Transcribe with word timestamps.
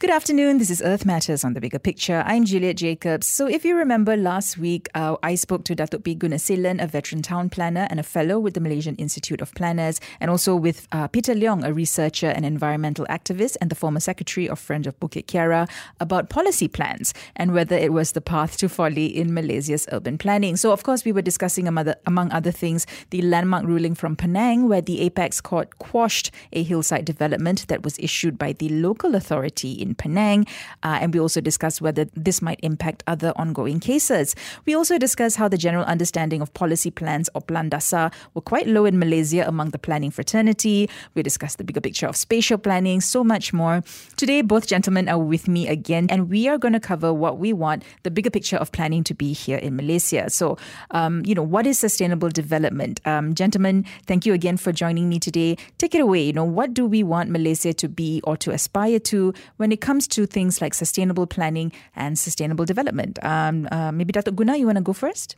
Good 0.00 0.10
afternoon. 0.10 0.58
This 0.58 0.70
is 0.70 0.80
Earth 0.80 1.04
Matters 1.04 1.42
on 1.42 1.54
the 1.54 1.60
Bigger 1.60 1.80
Picture. 1.80 2.22
I'm 2.24 2.44
Juliet 2.44 2.76
Jacobs. 2.76 3.26
So, 3.26 3.48
if 3.48 3.64
you 3.64 3.74
remember 3.74 4.16
last 4.16 4.56
week, 4.56 4.88
uh, 4.94 5.16
I 5.24 5.34
spoke 5.34 5.64
to 5.64 5.74
Datuk 5.74 6.04
P. 6.04 6.14
Gunasilan, 6.14 6.80
a 6.80 6.86
veteran 6.86 7.20
town 7.20 7.50
planner 7.50 7.88
and 7.90 7.98
a 7.98 8.04
fellow 8.04 8.38
with 8.38 8.54
the 8.54 8.60
Malaysian 8.60 8.94
Institute 8.94 9.40
of 9.40 9.52
Planners, 9.54 10.00
and 10.20 10.30
also 10.30 10.54
with 10.54 10.86
uh, 10.92 11.08
Peter 11.08 11.34
Leong, 11.34 11.66
a 11.66 11.72
researcher 11.72 12.28
and 12.28 12.46
environmental 12.46 13.06
activist 13.06 13.56
and 13.60 13.70
the 13.70 13.74
former 13.74 13.98
secretary 13.98 14.48
of 14.48 14.60
Friends 14.60 14.86
of 14.86 14.96
Bukit 15.00 15.26
Kiara, 15.26 15.68
about 15.98 16.30
policy 16.30 16.68
plans 16.68 17.12
and 17.34 17.52
whether 17.52 17.74
it 17.74 17.92
was 17.92 18.12
the 18.12 18.20
path 18.20 18.56
to 18.58 18.68
folly 18.68 19.06
in 19.06 19.34
Malaysia's 19.34 19.88
urban 19.90 20.16
planning. 20.16 20.54
So, 20.54 20.70
of 20.70 20.84
course, 20.84 21.04
we 21.04 21.10
were 21.10 21.22
discussing, 21.22 21.66
among 21.66 22.30
other, 22.30 22.52
things, 22.52 22.86
the 23.10 23.22
landmark 23.22 23.66
ruling 23.66 23.96
from 23.96 24.14
Penang, 24.14 24.68
where 24.68 24.80
the 24.80 25.00
Apex 25.00 25.40
Court 25.40 25.76
quashed 25.80 26.30
a 26.52 26.62
hillside 26.62 27.04
development 27.04 27.66
that 27.66 27.82
was 27.82 27.98
issued 27.98 28.38
by 28.38 28.52
the 28.52 28.68
local 28.68 29.16
authority 29.16 29.72
in 29.72 29.87
in 29.88 29.94
Penang. 29.94 30.46
Uh, 30.82 30.98
and 31.00 31.12
we 31.14 31.20
also 31.20 31.40
discussed 31.40 31.80
whether 31.80 32.04
this 32.14 32.42
might 32.42 32.60
impact 32.62 33.02
other 33.06 33.32
ongoing 33.36 33.80
cases. 33.80 34.36
We 34.66 34.76
also 34.76 34.98
discussed 34.98 35.36
how 35.36 35.48
the 35.48 35.56
general 35.56 35.84
understanding 35.84 36.42
of 36.42 36.52
policy 36.52 36.90
plans 36.90 37.28
or 37.34 37.40
plan 37.40 37.70
dasar 37.70 38.10
were 38.34 38.42
quite 38.44 38.68
low 38.68 38.84
in 38.84 38.98
Malaysia 38.98 39.48
among 39.48 39.70
the 39.70 39.78
planning 39.78 40.10
fraternity. 40.10 40.88
We 41.14 41.22
discussed 41.22 41.58
the 41.58 41.64
bigger 41.64 41.80
picture 41.80 42.06
of 42.06 42.16
spatial 42.16 42.58
planning, 42.58 43.00
so 43.00 43.24
much 43.24 43.52
more. 43.52 43.82
Today, 44.16 44.42
both 44.42 44.66
gentlemen 44.66 45.08
are 45.08 45.18
with 45.18 45.48
me 45.48 45.68
again, 45.68 46.06
and 46.10 46.28
we 46.28 46.48
are 46.48 46.58
going 46.58 46.74
to 46.74 46.80
cover 46.80 47.12
what 47.12 47.38
we 47.38 47.52
want 47.52 47.82
the 48.02 48.10
bigger 48.10 48.30
picture 48.30 48.56
of 48.56 48.70
planning 48.72 49.02
to 49.04 49.14
be 49.14 49.32
here 49.32 49.58
in 49.58 49.76
Malaysia. 49.76 50.28
So, 50.30 50.58
um, 50.90 51.24
you 51.24 51.34
know, 51.34 51.42
what 51.42 51.66
is 51.66 51.78
sustainable 51.78 52.28
development? 52.28 53.00
Um, 53.06 53.34
gentlemen, 53.34 53.84
thank 54.06 54.26
you 54.26 54.34
again 54.34 54.56
for 54.56 54.72
joining 54.72 55.08
me 55.08 55.18
today. 55.18 55.56
Take 55.78 55.94
it 55.94 56.00
away. 56.00 56.22
You 56.22 56.32
know, 56.32 56.44
what 56.44 56.74
do 56.74 56.86
we 56.86 57.02
want 57.02 57.30
Malaysia 57.30 57.72
to 57.72 57.88
be 57.88 58.20
or 58.24 58.36
to 58.38 58.50
aspire 58.50 58.98
to 59.10 59.32
when 59.56 59.72
it 59.72 59.77
it 59.78 59.86
comes 59.86 60.08
to 60.08 60.26
things 60.26 60.60
like 60.60 60.74
sustainable 60.74 61.26
planning 61.26 61.70
and 61.94 62.18
sustainable 62.18 62.66
development. 62.66 63.22
Um, 63.22 63.68
uh, 63.70 63.92
maybe 63.92 64.12
Dr. 64.12 64.32
Guna, 64.32 64.56
you 64.58 64.66
want 64.66 64.78
to 64.78 64.82
go 64.82 64.92
first? 64.92 65.36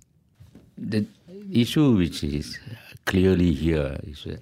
The 0.79 1.05
issue 1.53 1.93
which 1.97 2.25
is 2.25 2.59
clearly 3.05 3.53
here 3.53 4.01
is 4.05 4.25
that 4.25 4.41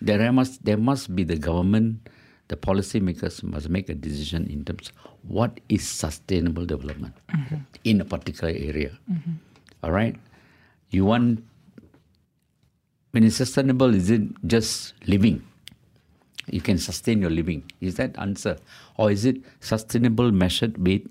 there 0.00 0.32
must, 0.32 0.64
there 0.64 0.76
must 0.76 1.16
be 1.16 1.24
the 1.24 1.36
government, 1.36 2.08
the 2.48 2.56
policymakers 2.56 3.42
must 3.42 3.70
make 3.70 3.88
a 3.88 3.94
decision 3.94 4.46
in 4.50 4.64
terms 4.64 4.92
of 5.04 5.10
what 5.22 5.60
is 5.68 5.88
sustainable 5.88 6.66
development 6.66 7.14
mm-hmm. 7.32 7.56
in 7.84 8.00
a 8.00 8.04
particular 8.04 8.52
area. 8.52 8.92
Mm-hmm. 9.10 9.32
All 9.82 9.92
right? 9.92 10.16
You 10.90 11.06
want, 11.06 11.44
when 13.12 13.24
it's 13.24 13.36
sustainable, 13.36 13.94
is 13.94 14.10
it 14.10 14.22
just 14.46 14.94
living? 15.06 15.46
You 16.46 16.60
can 16.60 16.78
sustain 16.78 17.20
your 17.20 17.30
living? 17.30 17.70
Is 17.80 17.96
that 17.96 18.18
answer? 18.18 18.56
Or 18.96 19.10
is 19.10 19.24
it 19.24 19.36
sustainable 19.60 20.32
measured 20.32 20.78
with 20.78 21.02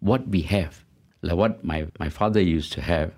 what 0.00 0.26
we 0.28 0.42
have? 0.42 0.84
Like 1.22 1.36
what 1.36 1.64
my, 1.64 1.86
my 1.98 2.08
father 2.08 2.40
used 2.40 2.72
to 2.74 2.80
have, 2.82 3.12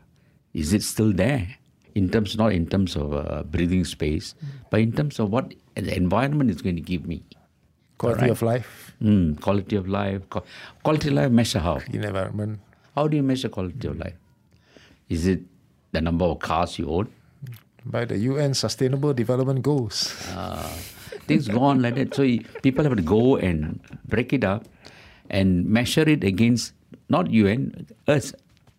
is 0.55 0.73
it 0.73 0.83
still 0.83 1.13
there? 1.13 1.49
In 1.95 2.11
terms, 2.11 2.37
not 2.37 2.53
in 2.53 2.67
terms 2.67 2.95
of 2.95 3.15
uh, 3.15 3.43
breathing 3.45 3.85
space, 3.87 4.35
but 4.71 4.81
in 4.81 4.93
terms 4.93 5.19
of 5.19 5.31
what 5.31 5.55
the 5.75 5.97
environment 5.97 6.51
is 6.51 6.61
going 6.61 6.77
to 6.77 6.83
give 6.83 7.07
me. 7.07 7.23
Quality 7.97 8.23
right? 8.23 8.31
of 8.31 8.43
life. 8.43 8.95
Mm, 9.03 9.41
quality 9.41 9.77
of 9.77 9.89
life. 9.89 10.23
Quality 10.83 11.09
of 11.09 11.15
life 11.15 11.31
measure 11.31 11.59
how? 11.59 11.79
In 11.91 12.05
environment. 12.05 12.61
How 12.95 13.09
do 13.09 13.17
you 13.17 13.23
measure 13.23 13.49
quality 13.49 13.89
of 13.89 13.99
life? 13.99 14.15
Is 15.09 15.27
it 15.27 15.41
the 15.93 16.03
number 16.03 16.27
of 16.27 16.39
cars 16.41 16.79
you 16.79 16.91
own? 16.91 17.09
By 17.85 18.05
the 18.05 18.19
UN 18.19 18.53
Sustainable 18.53 19.15
Development 19.15 19.63
Goals. 19.63 20.13
Uh, 20.35 20.69
things 21.27 21.49
go 21.49 21.61
on 21.61 21.83
like 21.83 21.95
that. 21.97 22.15
So 22.15 22.23
people 22.63 22.85
have 22.85 22.97
to 22.97 23.03
go 23.03 23.37
and 23.37 23.81
break 24.07 24.33
it 24.33 24.45
up 24.45 24.65
and 25.31 25.67
measure 25.67 26.09
it 26.09 26.25
against 26.25 26.73
not 27.09 27.31
UN, 27.31 27.87
us, 28.07 28.33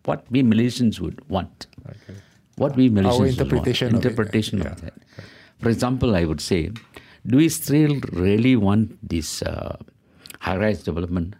what 0.06 0.25
we 0.30 0.44
Malaysians 0.44 1.00
would 1.00 1.28
want. 1.30 1.68
Okay. 1.90 2.19
What 2.56 2.75
we 2.75 2.90
Malaysians 2.90 3.19
Our 3.19 3.28
interpretation 3.28 3.94
want. 3.94 4.06
Interpretation 4.06 4.62
of, 4.62 4.68
of 4.68 4.81
that. 4.81 4.94
For 5.59 5.69
example, 5.69 6.16
I 6.16 6.25
would 6.25 6.41
say, 6.41 6.72
do 7.25 7.38
we 7.38 7.50
still 7.50 8.00
really 8.13 8.56
want 8.56 8.97
this 9.08 9.41
uh, 9.41 9.78
high-rise 10.40 10.84
development 10.84 11.35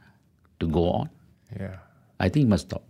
to 0.60 0.68
go 0.68 0.90
on? 0.90 1.10
Yeah. 1.58 1.78
I 2.20 2.30
think 2.30 2.46
it 2.46 2.50
must 2.50 2.68
stop. 2.68 2.84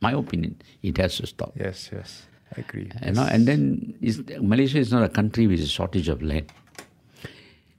My 0.00 0.12
opinion, 0.12 0.60
it 0.82 0.98
has 0.98 1.16
to 1.18 1.26
stop. 1.26 1.52
Yes, 1.56 1.90
yes. 1.92 2.26
I 2.56 2.60
agree. 2.60 2.90
And, 3.00 3.16
yes. 3.16 3.30
and 3.30 3.46
then 3.46 3.94
Malaysia 4.40 4.78
is 4.78 4.92
not 4.92 5.02
a 5.02 5.08
country 5.08 5.46
with 5.46 5.60
a 5.60 5.66
shortage 5.66 6.08
of 6.08 6.22
land. 6.22 6.52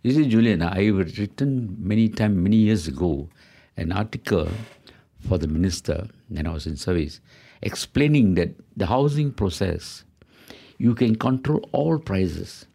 You 0.06 0.12
see, 0.12 0.28
Julian, 0.28 0.62
I 0.62 0.84
have 0.84 1.18
written 1.18 1.76
many 1.80 2.10
times, 2.10 2.38
many 2.38 2.58
years 2.58 2.88
ago, 2.88 3.28
an 3.76 3.92
article 3.92 4.48
for 5.28 5.40
the 5.40 5.48
minister 5.48 6.08
when 6.30 6.46
I 6.46 6.52
was 6.52 6.68
in 6.68 6.78
service, 6.78 7.22
explaining 7.64 8.36
that 8.36 8.50
the 8.78 8.86
housing 8.86 9.32
process, 9.32 10.04
you 10.78 10.94
can 10.94 11.16
control 11.16 11.68
all 11.72 11.98
prices. 11.98 12.68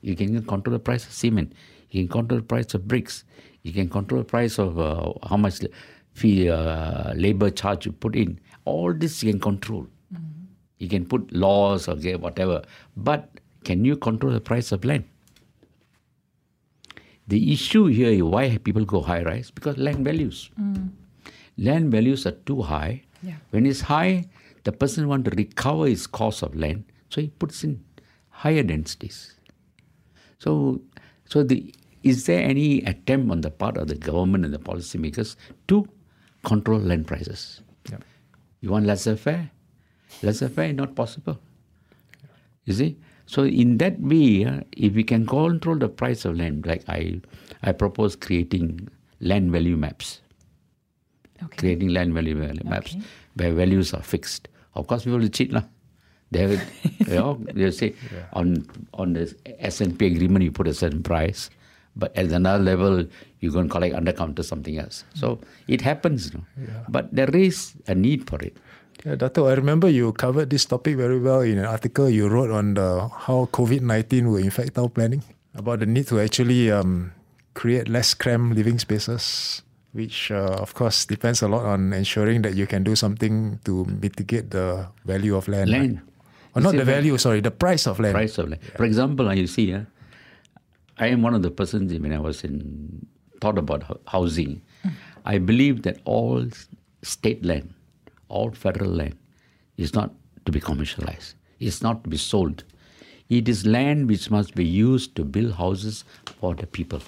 You 0.00 0.16
can 0.16 0.42
control 0.42 0.72
the 0.72 0.80
price 0.80 1.06
of 1.06 1.12
cement. 1.12 1.52
You 1.92 2.02
can 2.02 2.08
control 2.08 2.40
the 2.40 2.46
price 2.46 2.74
of 2.74 2.88
bricks. 2.88 3.22
You 3.62 3.72
can 3.72 3.88
control 3.88 4.22
the 4.22 4.26
price 4.26 4.58
of 4.58 4.80
uh, 4.80 5.12
how 5.28 5.36
much 5.36 5.60
fee, 6.14 6.50
uh, 6.50 7.14
labor 7.14 7.50
charge 7.50 7.86
you 7.86 7.92
put 7.92 8.16
in. 8.16 8.40
All 8.64 8.92
this 8.92 9.22
you 9.22 9.30
can 9.30 9.40
control. 9.40 9.86
Mm-hmm. 10.12 10.46
You 10.78 10.88
can 10.88 11.06
put 11.06 11.32
laws 11.32 11.86
or 11.86 11.94
whatever. 11.94 12.62
But 12.96 13.30
can 13.62 13.84
you 13.84 13.96
control 13.96 14.32
the 14.32 14.40
price 14.40 14.72
of 14.72 14.84
land? 14.84 15.04
The 17.30 17.52
issue 17.52 17.86
here 17.86 18.10
is 18.10 18.22
why 18.22 18.58
people 18.58 18.84
go 18.84 19.00
high 19.02 19.22
rise 19.22 19.50
because 19.52 19.76
land 19.78 20.04
values. 20.04 20.50
Mm. 20.60 20.90
Land 21.58 21.92
values 21.92 22.26
are 22.26 22.36
too 22.50 22.62
high. 22.62 23.04
Yeah. 23.22 23.36
When 23.50 23.66
it's 23.66 23.82
high, 23.82 24.28
the 24.64 24.72
person 24.72 25.06
want 25.06 25.24
to 25.26 25.30
recover 25.30 25.86
his 25.86 26.06
cost 26.06 26.42
of 26.42 26.56
land, 26.56 26.84
so 27.08 27.20
he 27.20 27.28
puts 27.28 27.62
in 27.62 27.84
higher 28.30 28.64
densities. 28.64 29.34
So, 30.38 30.80
so 31.24 31.44
the 31.44 31.72
is 32.02 32.26
there 32.26 32.42
any 32.42 32.82
attempt 32.82 33.30
on 33.30 33.42
the 33.42 33.50
part 33.50 33.76
of 33.76 33.88
the 33.88 33.94
government 33.94 34.44
and 34.44 34.54
the 34.54 34.58
policymakers 34.58 35.36
to 35.68 35.86
control 36.44 36.80
land 36.80 37.06
prices? 37.06 37.60
Yeah. 37.90 37.98
You 38.60 38.70
want 38.70 38.86
laissez-faire? 38.86 39.50
Laissez-faire 40.22 40.70
is 40.70 40.76
not 40.76 40.94
possible. 40.94 41.38
You 42.64 42.72
see? 42.72 42.96
So 43.30 43.44
in 43.44 43.78
that 43.78 44.00
way, 44.00 44.44
uh, 44.44 44.62
if 44.72 44.94
we 44.94 45.04
can 45.04 45.24
control 45.24 45.76
the 45.76 45.88
price 45.88 46.24
of 46.24 46.36
land, 46.36 46.66
like 46.66 46.82
I, 46.88 47.20
I 47.62 47.70
propose 47.70 48.16
creating 48.16 48.88
land 49.20 49.52
value 49.52 49.76
maps. 49.76 50.20
Okay. 51.40 51.56
Creating 51.58 51.90
land 51.90 52.12
value 52.12 52.34
maps 52.64 52.90
okay. 52.90 53.04
where 53.36 53.52
values 53.52 53.94
are 53.94 54.02
fixed. 54.02 54.48
Of 54.74 54.88
course, 54.88 55.04
people 55.04 55.20
will 55.20 55.28
cheat 55.28 55.52
lah. 55.52 55.62
They 56.32 56.40
have, 56.40 56.72
you 57.06 57.14
know, 57.14 57.38
they 57.54 57.70
say 57.70 57.94
yeah. 58.12 58.26
on 58.32 58.66
on 58.94 59.12
the 59.12 59.32
S 59.60 59.80
and 59.80 59.96
P 59.96 60.06
agreement 60.06 60.42
you 60.42 60.50
put 60.50 60.66
a 60.66 60.74
certain 60.74 61.04
price, 61.04 61.50
but 61.94 62.10
at 62.16 62.32
another 62.32 62.64
level 62.64 63.06
you're 63.38 63.52
going 63.52 63.68
to 63.68 63.72
collect 63.72 63.94
under 63.94 64.12
counter 64.12 64.42
something 64.42 64.76
else. 64.76 65.04
So 65.14 65.38
it 65.68 65.80
happens, 65.80 66.32
you 66.32 66.38
know? 66.38 66.44
yeah. 66.66 66.82
but 66.88 67.14
there 67.14 67.30
is 67.30 67.74
a 67.86 67.94
need 67.94 68.28
for 68.28 68.42
it. 68.42 68.56
Yeah, 69.04 69.16
Dato, 69.16 69.48
I 69.48 69.54
remember 69.54 69.88
you 69.88 70.12
covered 70.12 70.50
this 70.50 70.66
topic 70.66 70.96
very 70.96 71.18
well 71.18 71.40
in 71.40 71.56
an 71.56 71.64
article 71.64 72.10
you 72.10 72.28
wrote 72.28 72.50
on 72.50 72.74
the, 72.74 73.08
how 73.08 73.48
COVID 73.48 73.80
19 73.80 74.28
will 74.30 74.46
affect 74.46 74.76
our 74.76 74.90
planning, 74.90 75.22
about 75.54 75.80
the 75.80 75.86
need 75.86 76.06
to 76.08 76.20
actually 76.20 76.70
um, 76.70 77.12
create 77.54 77.88
less 77.88 78.12
cramped 78.12 78.56
living 78.56 78.78
spaces, 78.78 79.62
which 79.92 80.30
uh, 80.30 80.60
of 80.60 80.74
course 80.74 81.06
depends 81.06 81.40
a 81.40 81.48
lot 81.48 81.64
on 81.64 81.94
ensuring 81.94 82.42
that 82.42 82.54
you 82.54 82.66
can 82.66 82.84
do 82.84 82.94
something 82.94 83.58
to 83.64 83.86
mitigate 83.86 84.50
the 84.50 84.86
value 85.06 85.34
of 85.34 85.48
land. 85.48 85.70
Land. 85.70 85.94
Right? 85.94 86.04
Or 86.56 86.60
not 86.60 86.74
the 86.76 86.84
value, 86.84 87.16
sorry, 87.16 87.40
the 87.40 87.50
price 87.50 87.86
of 87.86 88.00
land. 88.00 88.12
Price 88.12 88.36
of 88.36 88.50
land. 88.50 88.60
Yeah. 88.62 88.76
For 88.76 88.84
example, 88.84 89.32
you 89.32 89.46
see, 89.46 89.72
uh, 89.72 89.80
I 90.98 91.06
am 91.06 91.22
one 91.22 91.32
of 91.32 91.40
the 91.40 91.50
persons 91.50 91.90
when 91.94 92.12
I 92.12 92.18
was 92.18 92.44
in 92.44 93.06
thought 93.40 93.56
about 93.56 94.00
housing. 94.08 94.60
Mm. 94.84 94.92
I 95.24 95.38
believe 95.38 95.82
that 95.82 96.00
all 96.04 96.44
state 97.02 97.42
land 97.42 97.72
all 98.30 98.50
federal 98.52 98.90
land 98.90 99.16
is 99.76 99.94
not 99.94 100.14
to 100.46 100.52
be 100.52 100.60
commercialized. 100.60 101.34
It's 101.58 101.82
not 101.82 102.02
to 102.04 102.10
be 102.10 102.16
sold. 102.16 102.64
It 103.28 103.48
is 103.48 103.66
land 103.66 104.08
which 104.08 104.30
must 104.30 104.54
be 104.54 104.64
used 104.64 105.14
to 105.16 105.24
build 105.24 105.54
houses 105.54 106.04
for 106.40 106.54
the 106.54 106.66
people. 106.66 107.00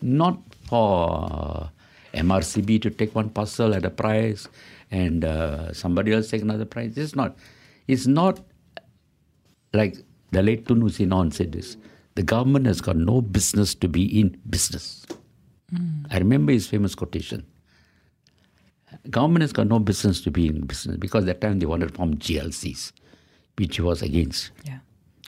Not 0.00 0.38
for 0.66 1.70
MRCB 2.14 2.80
to 2.82 2.90
take 2.90 3.14
one 3.14 3.30
parcel 3.30 3.74
at 3.74 3.84
a 3.84 3.90
price 3.90 4.48
and 4.90 5.24
uh, 5.24 5.72
somebody 5.72 6.12
else 6.12 6.30
take 6.30 6.42
another 6.42 6.64
price. 6.64 6.96
It's 6.96 7.14
not. 7.14 7.36
It's 7.86 8.06
not 8.06 8.40
like 9.74 9.96
the 10.30 10.42
late 10.42 10.66
Tun 10.66 10.80
Hussein 10.80 11.10
Onn 11.10 11.32
said 11.32 11.52
this. 11.52 11.76
The 12.14 12.22
government 12.22 12.66
has 12.66 12.80
got 12.80 12.96
no 12.96 13.20
business 13.20 13.74
to 13.76 13.88
be 13.88 14.20
in 14.20 14.40
business. 14.48 15.06
Mm. 15.72 16.06
I 16.10 16.18
remember 16.18 16.52
his 16.52 16.66
famous 16.66 16.94
quotation 16.94 17.46
government 19.10 19.42
has 19.42 19.52
got 19.52 19.66
no 19.66 19.78
business 19.78 20.20
to 20.22 20.30
be 20.30 20.46
in 20.46 20.66
business 20.66 20.96
because 20.96 21.24
that 21.24 21.40
time 21.40 21.58
they 21.58 21.66
wanted 21.66 21.88
to 21.88 21.94
form 21.94 22.16
GLCs, 22.16 22.92
which 23.56 23.76
he 23.76 23.82
was 23.82 24.02
against. 24.02 24.50
Yeah. 24.64 24.78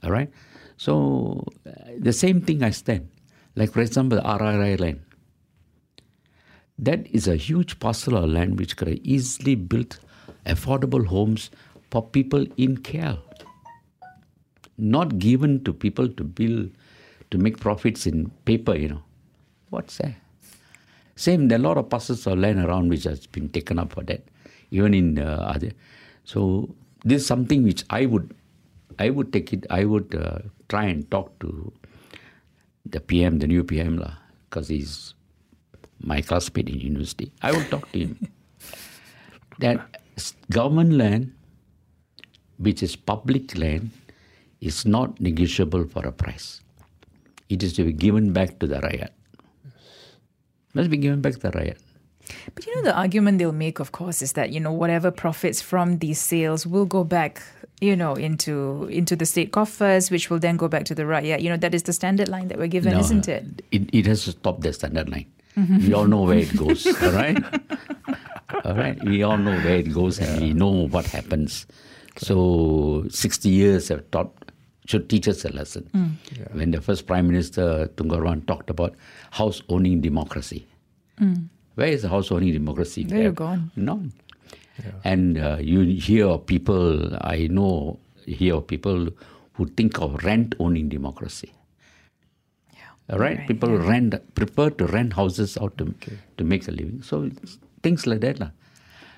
All 0.02 0.10
right. 0.10 0.30
So 0.76 1.46
uh, 1.66 1.72
the 1.98 2.12
same 2.12 2.40
thing 2.40 2.62
I 2.62 2.70
stand. 2.70 3.08
Like 3.56 3.72
for 3.72 3.80
example, 3.80 4.18
the 4.18 4.24
RRI 4.24 4.78
land. 4.80 5.00
That 6.78 7.06
is 7.08 7.28
a 7.28 7.36
huge 7.36 7.78
parcel 7.78 8.16
of 8.16 8.30
land 8.30 8.58
which 8.58 8.76
could 8.76 8.88
have 8.88 8.98
easily 9.02 9.54
built 9.54 9.98
affordable 10.46 11.04
homes 11.06 11.50
for 11.90 12.02
people 12.02 12.46
in 12.56 12.78
KL. 12.78 13.18
Not 14.78 15.18
given 15.18 15.62
to 15.64 15.74
people 15.74 16.08
to 16.08 16.24
build, 16.24 16.70
to 17.30 17.36
make 17.36 17.60
profits 17.60 18.06
in 18.06 18.30
paper, 18.46 18.74
you 18.74 18.88
know. 18.88 19.02
What's 19.68 19.98
that? 19.98 20.14
Same, 21.20 21.48
there 21.48 21.58
are 21.58 21.60
a 21.60 21.64
lot 21.68 21.76
of 21.76 21.90
parcels 21.90 22.26
of 22.26 22.38
land 22.38 22.64
around 22.64 22.88
which 22.88 23.04
has 23.04 23.26
been 23.26 23.50
taken 23.50 23.78
up 23.78 23.92
for 23.92 24.02
that, 24.04 24.22
even 24.70 24.94
in 24.94 25.18
uh, 25.18 25.52
other. 25.54 25.72
So 26.24 26.74
this 27.04 27.20
is 27.20 27.26
something 27.26 27.62
which 27.62 27.84
I 27.90 28.06
would, 28.06 28.34
I 28.98 29.10
would 29.10 29.30
take 29.30 29.52
it. 29.52 29.66
I 29.68 29.84
would 29.84 30.14
uh, 30.14 30.38
try 30.70 30.84
and 30.84 31.10
talk 31.10 31.38
to 31.40 31.70
the 32.86 33.00
PM, 33.00 33.38
the 33.38 33.46
new 33.46 33.62
PM, 33.64 33.98
lah, 33.98 34.14
because 34.48 34.68
he's 34.68 35.12
my 36.00 36.22
classmate 36.22 36.70
in 36.70 36.80
university. 36.80 37.30
I 37.42 37.52
will 37.52 37.64
talk 37.64 37.92
to 37.92 37.98
him. 37.98 38.16
that 39.58 40.00
government 40.50 40.94
land, 40.94 41.34
which 42.56 42.82
is 42.82 42.96
public 42.96 43.58
land, 43.58 43.90
is 44.62 44.86
not 44.86 45.20
negotiable 45.20 45.86
for 45.86 46.06
a 46.06 46.12
price. 46.12 46.62
It 47.50 47.62
is 47.62 47.74
to 47.74 47.84
be 47.84 47.92
given 47.92 48.32
back 48.32 48.58
to 48.60 48.66
the 48.66 48.76
rakyat. 48.76 49.19
Must 50.74 50.90
be 50.90 50.96
given 50.96 51.20
back 51.20 51.34
to 51.34 51.38
the 51.38 51.50
rakyat. 51.50 51.76
But 52.54 52.66
you 52.66 52.76
know, 52.76 52.82
the 52.82 52.96
argument 52.96 53.38
they'll 53.38 53.52
make, 53.52 53.80
of 53.80 53.92
course, 53.92 54.22
is 54.22 54.34
that 54.34 54.50
you 54.52 54.60
know 54.60 54.72
whatever 54.72 55.10
profits 55.10 55.60
from 55.60 55.98
these 55.98 56.20
sales 56.20 56.66
will 56.66 56.86
go 56.86 57.02
back, 57.02 57.42
you 57.80 57.96
know, 57.96 58.14
into 58.14 58.84
into 58.90 59.16
the 59.16 59.26
state 59.26 59.50
coffers, 59.52 60.10
which 60.10 60.30
will 60.30 60.38
then 60.38 60.56
go 60.56 60.68
back 60.68 60.84
to 60.84 60.94
the 60.94 61.02
rakyat. 61.02 61.42
You 61.42 61.50
know, 61.50 61.56
that 61.56 61.74
is 61.74 61.82
the 61.84 61.92
standard 61.92 62.28
line 62.28 62.48
that 62.48 62.58
we're 62.58 62.68
given, 62.68 62.92
No, 62.92 63.00
isn't 63.00 63.26
it? 63.28 63.62
It, 63.72 63.90
it 63.92 64.06
has 64.06 64.24
to 64.24 64.30
stop 64.32 64.60
the 64.60 64.72
standard 64.72 65.08
line. 65.08 65.26
Mm-hmm. 65.56 65.88
We 65.88 65.94
all 65.94 66.06
know 66.06 66.22
where 66.22 66.38
it 66.38 66.56
goes, 66.56 66.86
all 67.02 67.10
right? 67.12 67.36
all 68.64 68.74
right? 68.74 69.02
We 69.04 69.22
all 69.22 69.38
know 69.38 69.56
where 69.58 69.76
it 69.76 69.92
goes 69.92 70.18
and 70.18 70.40
we 70.40 70.52
know 70.52 70.86
what 70.88 71.06
happens. 71.06 71.66
So 72.16 73.06
60 73.08 73.48
years 73.48 73.88
have 73.88 74.08
taught, 74.10 74.32
should 74.90 75.08
teach 75.12 75.28
us 75.32 75.44
a 75.44 75.52
lesson. 75.58 75.84
When 76.60 76.72
the 76.76 76.80
first 76.80 77.06
Prime 77.06 77.26
Minister, 77.32 77.66
Tunku 77.96 78.18
Rahman, 78.24 78.42
talked 78.50 78.70
about 78.74 78.94
house 79.40 79.62
owning 79.68 80.00
democracy. 80.00 80.66
Where 81.76 81.88
is 81.96 82.02
the 82.02 82.08
house 82.08 82.30
owning 82.32 82.52
democracy? 82.52 83.04
Where 83.06 83.22
you 83.28 83.32
gone? 83.32 83.70
None. 83.76 84.12
And 85.04 85.38
uh, 85.38 85.58
you 85.60 85.80
hear 86.08 86.26
of 86.26 86.46
people, 86.46 87.14
I 87.20 87.46
know, 87.58 87.98
hear 88.26 88.54
of 88.56 88.66
people 88.66 89.08
who 89.54 89.66
think 89.80 90.00
of 90.00 90.24
rent 90.24 90.54
owning 90.58 90.88
democracy. 90.88 91.52
All 93.10 93.18
right, 93.18 93.38
Right, 93.38 93.46
people 93.48 93.76
rent, 93.76 94.14
prefer 94.34 94.70
to 94.70 94.86
rent 94.86 95.12
houses 95.14 95.58
out 95.60 95.76
to, 95.78 95.94
to 96.38 96.44
make 96.44 96.66
a 96.68 96.70
living. 96.70 97.02
So 97.02 97.28
things 97.82 98.06
like 98.06 98.20
that. 98.26 98.38
lah. 98.40 98.50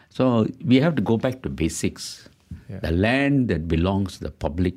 So 0.08 0.46
we 0.64 0.80
have 0.80 0.96
to 0.96 1.02
go 1.02 1.16
back 1.16 1.42
to 1.42 1.48
basics. 1.48 2.28
The 2.68 2.90
land 2.90 3.48
that 3.48 3.68
belongs 3.68 4.18
to 4.18 4.24
the 4.24 4.30
public 4.44 4.76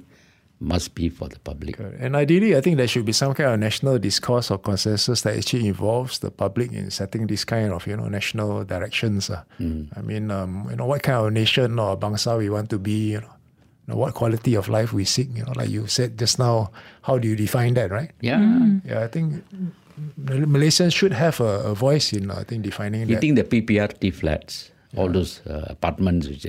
must 0.65 0.95
be 0.95 1.09
for 1.09 1.27
the 1.29 1.39
public. 1.39 1.79
And 1.99 2.15
ideally, 2.15 2.55
I 2.57 2.61
think 2.61 2.77
there 2.77 2.87
should 2.87 3.05
be 3.05 3.13
some 3.13 3.33
kind 3.33 3.51
of 3.53 3.59
national 3.59 3.99
discourse 3.99 4.49
or 4.51 4.57
consensus 4.57 5.21
that 5.21 5.37
actually 5.37 5.67
involves 5.67 6.19
the 6.19 6.31
public 6.31 6.71
in 6.73 6.89
setting 6.91 7.27
this 7.27 7.45
kind 7.45 7.71
of 7.71 7.85
you 7.87 7.95
know 7.97 8.07
national 8.09 8.65
directions. 8.65 9.29
ah. 9.29 9.43
I 9.97 10.01
mean, 10.01 10.31
um, 10.31 10.67
you 10.69 10.75
know, 10.75 10.85
what 10.87 11.03
kind 11.03 11.25
of 11.25 11.33
nation 11.33 11.79
or 11.79 11.95
bangsa 11.97 12.37
we 12.37 12.49
want 12.49 12.69
to 12.71 12.79
be. 12.79 13.11
You 13.13 13.21
know, 13.21 13.31
you 13.87 13.93
know, 13.93 13.97
what 14.01 14.15
quality 14.15 14.55
of 14.55 14.67
life 14.67 14.91
we 14.93 15.05
seek. 15.05 15.29
You 15.37 15.45
know, 15.45 15.53
like 15.55 15.69
you 15.69 15.85
said 15.85 16.17
just 16.17 16.39
now, 16.39 16.71
how 17.03 17.19
do 17.19 17.27
you 17.27 17.35
define 17.35 17.75
that, 17.75 17.91
right? 17.91 18.09
Yeah. 18.19 18.41
Yeah, 18.83 19.03
I 19.03 19.07
think 19.07 19.45
Malaysians 20.19 20.93
should 20.93 21.13
have 21.13 21.39
a, 21.39 21.71
a 21.71 21.73
voice 21.75 22.11
in 22.13 22.31
I 22.31 22.43
think 22.43 22.63
defining 22.63 23.01
You 23.07 23.15
that. 23.15 23.21
think 23.21 23.35
the 23.37 23.43
PPRT 23.43 24.13
flats, 24.13 24.71
all 24.97 25.09
those 25.09 25.41
uh, 25.45 25.65
apartments 25.69 26.27
which 26.27 26.43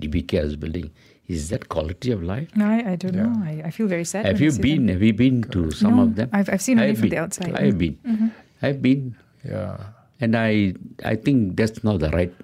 DBK 0.00 0.34
is 0.42 0.56
building, 0.56 0.90
is 1.34 1.48
that 1.50 1.68
quality 1.74 2.10
of 2.10 2.22
life? 2.22 2.48
No, 2.56 2.66
I, 2.66 2.92
I 2.92 2.96
don't 2.96 3.14
know. 3.14 3.32
I, 3.50 3.62
I 3.66 3.70
feel 3.70 3.86
very 3.86 4.04
sad. 4.12 4.26
Have 4.26 4.40
you 4.40 4.50
been? 4.52 4.86
them. 4.86 4.94
Have 4.94 5.02
you 5.08 5.12
been 5.14 5.42
to 5.54 5.70
some 5.70 5.96
No, 5.96 6.02
of 6.04 6.16
them? 6.16 6.28
I've- 6.32 6.50
I've 6.52 6.62
seen 6.62 6.78
only 6.78 6.90
I've 6.92 6.98
from 6.98 7.08
the 7.14 7.18
outside. 7.24 7.54
I've 7.54 7.78
been. 7.78 7.96
I've 8.62 8.82
been, 8.82 9.14
yeah. 9.44 9.76
and 10.20 10.36
I 10.36 10.74
I 11.04 11.14
think 11.16 11.56
that's 11.56 11.82
not 11.84 12.00
the 12.00 12.10
right 12.10 12.34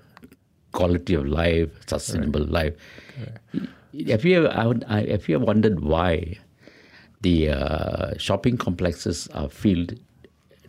quality 0.72 1.14
of 1.14 1.26
life, 1.26 1.68
sustainable 1.86 2.44
life. 2.58 2.74
Have 4.12 4.24
you 4.28 4.34
ever, 4.38 4.50
I 4.62 4.66
would- 4.66 4.84
I- 4.88 5.06
have 5.16 5.28
you 5.28 5.36
ever 5.36 5.44
wondered 5.44 5.80
why 5.80 6.38
the 7.26 7.36
uh, 7.50 8.10
shopping 8.18 8.56
complexes 8.56 9.26
are 9.34 9.48
filled 9.48 9.94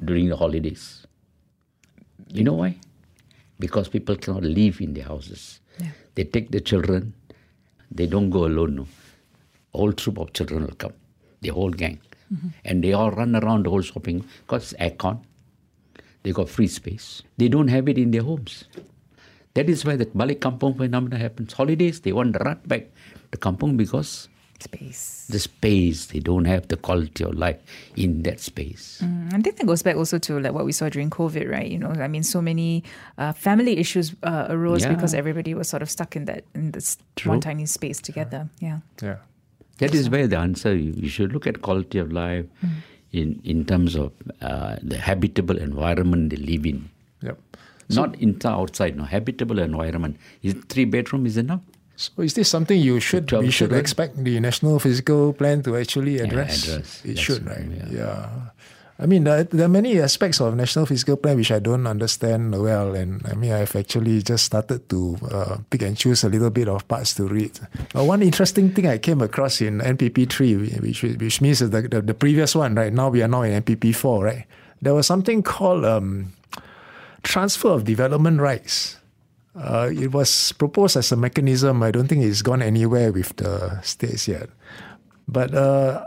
during 0.03 0.29
the 0.29 0.37
holidays? 0.37 1.05
You 2.33 2.43
know 2.43 2.53
why? 2.53 2.77
Because 3.59 3.87
people 3.89 4.15
cannot 4.15 4.43
live 4.43 4.81
in 4.81 4.93
their 4.93 5.05
houses. 5.05 5.59
Yeah. 5.79 5.91
They 6.15 6.23
take 6.23 6.51
the 6.51 6.59
children. 6.61 7.13
They 7.97 8.05
don't 8.05 8.29
go 8.29 8.45
alone. 8.45 8.75
No, 8.75 8.87
whole 9.73 9.93
troop 9.93 10.19
of 10.19 10.33
children 10.33 10.65
will 10.65 10.77
come, 10.83 10.93
the 11.41 11.49
whole 11.49 11.71
gang, 11.71 11.99
mm-hmm. 12.33 12.49
and 12.63 12.83
they 12.83 12.93
all 12.93 13.09
run 13.09 13.35
around 13.35 13.65
the 13.65 13.71
whole 13.71 13.81
shopping 13.81 14.23
because 14.45 14.73
it's 14.73 14.81
aircon. 14.81 15.19
They 16.21 16.31
got 16.31 16.49
free 16.49 16.67
space. 16.67 17.23
They 17.37 17.49
don't 17.49 17.69
have 17.69 17.89
it 17.89 17.97
in 17.97 18.11
their 18.11 18.21
homes. 18.21 18.65
That 19.55 19.69
is 19.73 19.83
why 19.85 19.95
the 19.95 20.05
balik 20.05 20.39
kampung 20.45 20.77
phenomenon 20.77 21.19
happens. 21.19 21.53
Holidays, 21.53 22.01
they 22.01 22.13
want 22.13 22.33
to 22.33 22.39
run 22.39 22.61
back 22.65 22.93
to 23.31 23.37
kampung 23.39 23.77
because 23.77 24.29
Space. 24.59 25.27
the 25.29 25.39
space, 25.39 26.07
they 26.07 26.19
don't 26.19 26.45
have 26.45 26.67
the 26.67 26.77
quality 26.77 27.23
of 27.23 27.35
life 27.35 27.57
in 27.95 28.23
that 28.23 28.39
space. 28.39 28.99
Mm, 29.03 29.33
I 29.33 29.41
think 29.41 29.57
that 29.57 29.67
goes 29.67 29.83
back 29.83 29.95
also 29.95 30.17
to 30.17 30.39
like 30.39 30.53
what 30.53 30.65
we 30.65 30.71
saw 30.71 30.89
during 30.89 31.09
COVID, 31.11 31.49
right? 31.49 31.69
You 31.69 31.77
know, 31.77 31.89
I 31.91 32.07
mean, 32.07 32.23
so 32.23 32.41
many 32.41 32.83
uh, 33.19 33.33
family 33.33 33.77
issues 33.77 34.15
uh, 34.23 34.47
arose 34.49 34.83
Yeah. 34.83 34.93
because 34.95 35.13
everybody 35.13 35.53
was 35.53 35.69
sort 35.69 35.83
of 35.83 35.89
stuck 35.91 36.15
in 36.15 36.25
that 36.25 36.43
in 36.55 36.71
this 36.71 36.97
True. 37.15 37.31
one 37.33 37.39
tiny 37.41 37.65
space 37.67 38.01
together. 38.01 38.49
Yeah. 38.59 38.79
Yeah. 39.01 39.17
That 39.77 39.93
is 39.93 40.09
where 40.09 40.25
the 40.27 40.37
answer, 40.39 40.75
you, 40.75 40.91
you 40.97 41.07
should 41.09 41.33
look 41.33 41.45
at 41.45 41.61
quality 41.61 41.99
of 41.99 42.11
life 42.11 42.45
in, 43.11 43.39
in 43.43 43.63
terms 43.63 43.95
of 43.95 44.11
uh, 44.41 44.77
the 44.81 44.97
habitable 44.97 45.57
environment 45.57 46.31
they 46.31 46.37
live 46.37 46.65
in. 46.65 46.89
Yep. 47.21 47.39
Not 47.89 48.15
inside, 48.19 48.51
outside, 48.51 48.97
no, 48.97 49.03
habitable 49.03 49.59
environment. 49.59 50.17
Is 50.41 50.55
three 50.67 50.85
bedroom 50.85 51.25
is 51.27 51.37
enough? 51.37 51.61
So 51.97 52.21
is 52.21 52.35
this 52.37 52.47
something 52.47 52.79
you 52.79 52.99
should 53.01 53.25
we 53.31 53.49
should 53.49 53.73
children? 53.73 53.79
expect 53.81 54.23
the 54.23 54.39
national 54.39 54.77
physical 54.77 55.33
plan 55.33 55.63
to 55.63 55.75
actually 55.75 56.19
address? 56.21 56.63
address. 56.69 57.01
It 57.03 57.07
That's 57.17 57.19
should, 57.19 57.41
right? 57.49 57.65
yeah. 57.65 57.89
Yeah. 57.89 58.29
I 58.99 59.05
mean, 59.05 59.25
there, 59.25 59.43
there 59.43 59.65
are 59.65 59.69
many 59.69 59.99
aspects 60.01 60.39
of 60.41 60.55
national 60.55 60.85
physical 60.85 61.17
plan 61.17 61.37
which 61.37 61.51
I 61.51 61.57
don't 61.59 61.85
understand 61.85 62.53
well, 62.59 62.95
and 62.95 63.21
I 63.29 63.33
mean, 63.33 63.51
I've 63.51 63.75
actually 63.75 64.21
just 64.21 64.45
started 64.45 64.89
to 64.89 65.17
uh, 65.29 65.57
pick 65.69 65.81
and 65.83 65.97
choose 65.97 66.23
a 66.23 66.29
little 66.29 66.49
bit 66.49 66.67
of 66.67 66.87
parts 66.87 67.13
to 67.15 67.27
read. 67.27 67.53
Uh, 67.95 68.03
one 68.03 68.21
interesting 68.23 68.71
thing 68.73 68.87
I 68.87 68.97
came 68.97 69.21
across 69.21 69.61
in 69.61 69.79
NPP 69.81 70.29
three, 70.29 70.55
which 70.81 71.01
which 71.03 71.41
means 71.41 71.59
the, 71.59 71.81
the, 71.81 72.01
the 72.01 72.13
previous 72.13 72.55
one, 72.55 72.73
right? 72.73 72.93
Now 72.93 73.09
we 73.09 73.21
are 73.21 73.27
now 73.27 73.41
in 73.43 73.61
NPP 73.61 73.93
four, 73.95 74.25
right? 74.25 74.45
There 74.81 74.93
was 74.93 75.05
something 75.05 75.41
called 75.43 75.85
um, 75.85 76.33
transfer 77.21 77.69
of 77.69 77.85
development 77.85 78.41
rights. 78.41 78.97
Uh, 79.57 79.89
it 79.91 80.13
was 80.13 80.51
proposed 80.53 80.97
as 80.97 81.11
a 81.11 81.17
mechanism. 81.17 81.81
I 81.81 81.91
don't 81.91 82.07
think 82.07 82.23
it's 82.23 82.41
gone 82.41 82.61
anywhere 82.61 83.11
with 83.11 83.35
the 83.37 83.81
states 83.81 84.27
yet. 84.27 84.49
But 85.27 85.53
uh, 85.53 86.05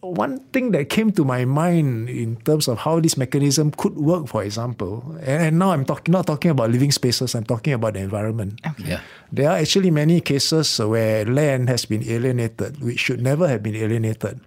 one 0.00 0.40
thing 0.52 0.72
that 0.72 0.88
came 0.88 1.12
to 1.12 1.24
my 1.24 1.44
mind 1.44 2.08
in 2.08 2.36
terms 2.36 2.68
of 2.68 2.78
how 2.78 3.00
this 3.00 3.16
mechanism 3.16 3.70
could 3.70 3.96
work, 3.96 4.28
for 4.28 4.42
example, 4.42 5.04
and, 5.20 5.42
and 5.42 5.58
now 5.58 5.72
I'm 5.72 5.84
talking 5.84 6.12
not 6.12 6.26
talking 6.26 6.50
about 6.50 6.70
living 6.70 6.90
spaces. 6.90 7.34
I'm 7.34 7.44
talking 7.44 7.74
about 7.74 7.94
the 7.94 8.00
environment. 8.00 8.60
Yeah. 8.78 9.00
There 9.32 9.50
are 9.50 9.58
actually 9.58 9.90
many 9.90 10.20
cases 10.20 10.78
where 10.78 11.24
land 11.24 11.68
has 11.68 11.84
been 11.84 12.02
alienated, 12.02 12.82
which 12.82 13.00
should 13.00 13.20
never 13.20 13.46
have 13.48 13.62
been 13.62 13.76
alienated. 13.76 14.40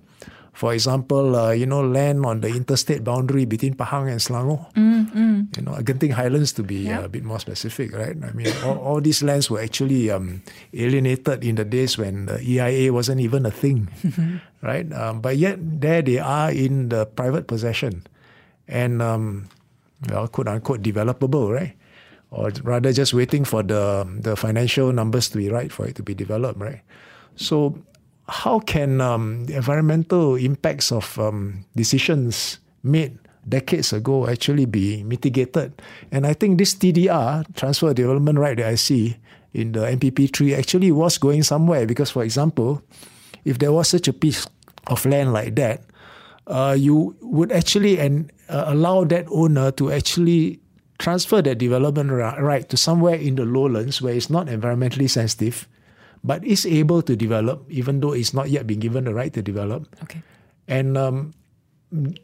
For 0.60 0.75
example, 0.75 1.39
uh, 1.39 1.51
you 1.56 1.63
know, 1.63 1.80
land 1.80 2.20
on 2.28 2.44
the 2.44 2.51
interstate 2.51 3.08
boundary 3.08 3.48
between 3.48 3.80
Pahang 3.80 4.12
and 4.12 4.20
Selangor. 4.20 4.68
You 5.56 5.63
know, 5.63 5.72
Genting 5.80 6.12
Highlands 6.12 6.51
to 6.60 6.68
be 6.68 6.92
uh, 6.92 7.08
a 7.08 7.08
bit 7.08 7.24
more 7.24 7.39
specific, 7.39 7.96
right? 7.96 8.12
I 8.12 8.36
mean, 8.36 8.51
all, 8.68 8.75
all 8.75 9.00
these 9.00 9.24
lands 9.24 9.48
were 9.48 9.63
actually 9.63 10.12
um, 10.12 10.44
alienated 10.75 11.48
in 11.48 11.56
the 11.56 11.63
days 11.63 11.96
when 11.96 12.28
the 12.28 12.44
EIA 12.44 12.92
wasn't 12.92 13.24
even 13.24 13.48
a 13.48 13.56
thing, 13.56 13.88
right? 14.62 14.84
Um, 14.92 15.24
but 15.24 15.39
yet 15.39 15.63
there 15.63 16.04
they 16.04 16.20
are 16.20 16.51
in 16.51 16.92
the 16.92 17.08
private 17.08 17.48
possession, 17.48 18.04
and 18.68 19.00
um, 19.00 19.48
well, 20.12 20.28
quote 20.28 20.51
unquote, 20.51 20.84
developable, 20.84 21.56
right? 21.56 21.80
Or 22.36 22.51
rather, 22.68 22.92
just 22.92 23.16
waiting 23.16 23.48
for 23.48 23.63
the 23.63 24.04
the 24.04 24.36
financial 24.36 24.92
numbers 24.92 25.32
to 25.32 25.39
be 25.39 25.48
right 25.48 25.72
for 25.72 25.88
it 25.88 25.96
to 25.96 26.04
be 26.04 26.12
developed, 26.12 26.60
right? 26.60 26.84
So, 27.39 27.80
how 28.29 28.59
can 28.59 29.01
um, 29.01 29.45
the 29.45 29.55
environmental 29.55 30.36
impacts 30.36 30.91
of 30.91 31.17
um, 31.19 31.65
decisions 31.75 32.59
made 32.83 33.17
decades 33.48 33.91
ago 33.91 34.27
actually 34.27 34.65
be 34.65 35.03
mitigated? 35.03 35.81
And 36.12 36.25
I 36.25 36.33
think 36.33 36.57
this 36.57 36.75
TDR, 36.75 37.45
transfer 37.55 37.93
development 37.93 38.38
right 38.38 38.55
that 38.57 38.67
I 38.67 38.75
see 38.75 39.17
in 39.53 39.71
the 39.71 39.81
NPP3 39.81 40.57
actually 40.57 40.91
was 40.91 41.17
going 41.17 41.43
somewhere 41.43 41.86
because, 41.86 42.12
for 42.12 42.24
example, 42.24 42.81
if 43.45 43.57
there 43.57 43.71
was 43.71 43.89
such 43.89 44.07
a 44.07 44.13
piece 44.13 44.48
of 44.88 45.05
land 45.05 45.33
like 45.33 45.55
that, 45.55 45.81
uh, 46.48 46.75
you 46.77 47.15
would 47.21 47.51
actually 47.51 48.00
and 48.00 48.31
uh, 48.50 48.65
allow 48.67 49.03
that 49.05 49.25
owner 49.29 49.71
to 49.71 49.91
actually 49.91 50.59
transfer 50.98 51.41
that 51.41 51.57
development 51.57 52.12
right 52.12 52.67
to 52.69 52.75
somewhere 52.75 53.15
in 53.15 53.36
the 53.36 53.45
lowlands 53.45 54.01
where 54.01 54.13
it's 54.13 54.29
not 54.29 54.48
environmentally 54.48 55.09
sensitive, 55.09 55.67
but 56.23 56.43
is 56.43 56.65
able 56.65 57.01
to 57.01 57.15
develop, 57.15 57.63
even 57.69 57.99
though 57.99 58.13
it's 58.13 58.33
not 58.33 58.49
yet 58.49 58.67
been 58.67 58.79
given 58.79 59.05
the 59.05 59.13
right 59.13 59.31
to 59.33 59.41
develop. 59.41 59.88
Okay. 60.03 60.21
And 60.67 60.97
um, 60.97 61.33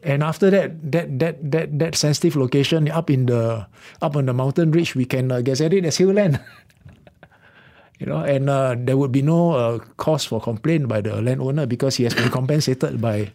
and 0.02 0.22
after 0.22 0.50
that, 0.50 0.78
that 0.92 1.18
that 1.18 1.36
that 1.50 1.68
that 1.78 1.92
sensitive 1.94 2.36
location 2.36 2.90
up 2.90 3.10
in 3.10 3.26
the 3.26 3.66
up 4.00 4.14
on 4.14 4.26
the 4.26 4.34
mountain 4.34 4.70
ridge, 4.70 4.94
we 4.94 5.04
can 5.04 5.32
uh, 5.32 5.40
get 5.40 5.60
it 5.60 5.84
as 5.84 5.96
hill 5.96 6.12
land. 6.12 6.38
you 7.98 8.06
know, 8.06 8.22
and 8.22 8.48
uh, 8.48 8.76
there 8.78 8.96
would 8.96 9.10
be 9.10 9.22
no 9.22 9.52
uh, 9.52 9.78
cause 9.96 10.24
for 10.24 10.40
complaint 10.40 10.86
by 10.86 11.00
the 11.00 11.20
landowner 11.20 11.66
because 11.66 11.96
he 11.96 12.04
has 12.04 12.14
been 12.14 12.30
compensated 12.30 13.00
by 13.00 13.32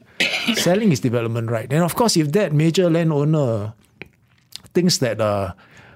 selling 0.56 0.90
his 0.90 1.02
development 1.02 1.50
right. 1.52 1.72
And 1.72 1.84
of 1.84 1.96
course, 1.96 2.16
if 2.16 2.32
that 2.34 2.54
major 2.54 2.90
landowner 2.90 3.74
thinks 4.74 5.00
that 5.00 5.20
uh, 5.20 5.54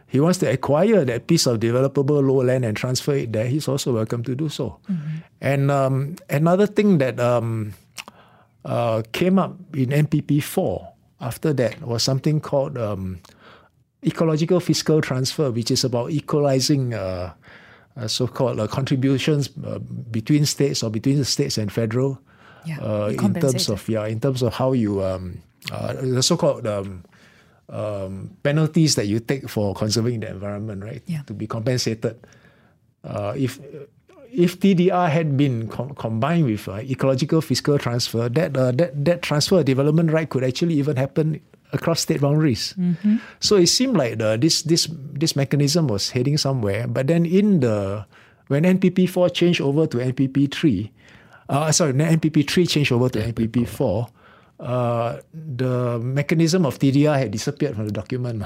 he 0.08 0.20
wants 0.20 0.38
to 0.40 0.52
acquire 0.52 1.04
that 1.04 1.28
piece 1.28 1.46
of 1.46 1.60
developable 1.60 2.26
low 2.26 2.44
land 2.44 2.64
and 2.64 2.78
transfer 2.78 3.16
it 3.16 3.34
there, 3.34 3.48
he's 3.48 3.68
also 3.68 3.94
welcome 3.94 4.24
to 4.24 4.36
do 4.36 4.50
so. 4.50 4.80
Mm-hmm. 4.90 5.18
And 5.42 5.72
um, 5.72 6.16
another 6.30 6.68
thing 6.68 7.00
that 7.00 7.20
um, 7.20 7.74
uh, 8.64 9.04
came 9.12 9.40
up 9.40 9.58
in 9.74 9.90
NPP 9.90 10.44
4 10.44 10.88
after 11.22 11.54
that 11.54 11.82
was 11.82 12.04
something 12.04 12.40
called 12.40 12.78
um, 12.78 13.20
ecological 14.06 14.60
fiscal 14.60 15.02
transfer, 15.02 15.52
which 15.52 15.72
is 15.72 15.84
about 15.84 16.12
equalizing 16.12 16.94
uh, 16.94 17.34
uh, 17.98 18.08
so-called 18.08 18.60
uh, 18.60 18.68
contributions 18.68 19.50
uh, 19.66 19.80
between 20.12 20.46
states 20.46 20.84
or 20.84 20.90
between 20.90 21.18
the 21.18 21.26
states 21.26 21.58
and 21.58 21.72
federal. 21.72 22.20
Yeah, 22.66 22.80
uh, 22.80 23.08
in 23.08 23.34
terms 23.36 23.70
of 23.70 23.88
yeah, 23.88 24.06
in 24.08 24.20
terms 24.20 24.42
of 24.42 24.54
how 24.54 24.74
you 24.74 25.04
um, 25.04 25.42
the 25.70 26.24
so-called 26.24 26.66
um, 27.70 28.38
penalties 28.44 28.96
that 28.96 29.08
you 29.08 29.20
take 29.20 29.50
for 29.50 29.74
conserving 29.74 30.22
the 30.22 30.30
environment, 30.30 30.84
right? 30.84 31.02
Yeah. 31.08 31.24
To 31.24 31.34
be 31.34 31.48
compensated. 31.48 32.16
if 33.36 33.60
if 34.36 34.60
TDR 34.60 35.10
had 35.10 35.38
been 35.38 35.68
com- 35.70 35.96
combined 35.96 36.46
with 36.46 36.68
uh, 36.68 36.84
ecological 36.84 37.42
fiscal 37.42 37.80
transfer, 37.80 38.28
that, 38.30 38.56
uh, 38.58 38.72
that 38.74 38.92
that 39.06 39.22
transfer 39.22 39.64
development 39.64 40.12
right 40.12 40.30
could 40.30 40.44
actually 40.44 40.76
even 40.76 40.98
happen 40.98 41.40
across 41.74 42.02
state 42.02 42.22
boundaries. 42.22 42.74
Mm-hmm. 42.78 43.18
So 43.40 43.56
it 43.56 43.68
seemed 43.68 43.98
like 43.98 44.18
the, 44.18 44.38
this 44.38 44.62
this 44.64 44.88
this 44.92 45.36
mechanism 45.36 45.88
was 45.88 46.12
heading 46.12 46.38
somewhere. 46.38 46.88
But 46.88 47.08
then 47.08 47.26
in 47.26 47.62
the 47.62 48.06
when 48.48 48.64
NPP 48.64 49.10
four 49.10 49.30
changed 49.30 49.62
over 49.62 49.88
to 49.88 49.98
NPP 49.98 50.52
three, 50.52 50.92
uh, 51.50 51.72
sorry, 51.72 51.94
NPP 51.94 52.50
three 52.50 52.68
changed 52.68 52.92
over 52.92 53.10
to 53.10 53.20
NPP 53.20 53.68
four, 53.68 54.08
uh, 54.60 55.20
the 55.34 56.00
mechanism 56.00 56.66
of 56.66 56.80
TDR 56.80 57.18
had 57.18 57.32
disappeared 57.32 57.76
from 57.76 57.86
the 57.86 57.92
document. 57.92 58.44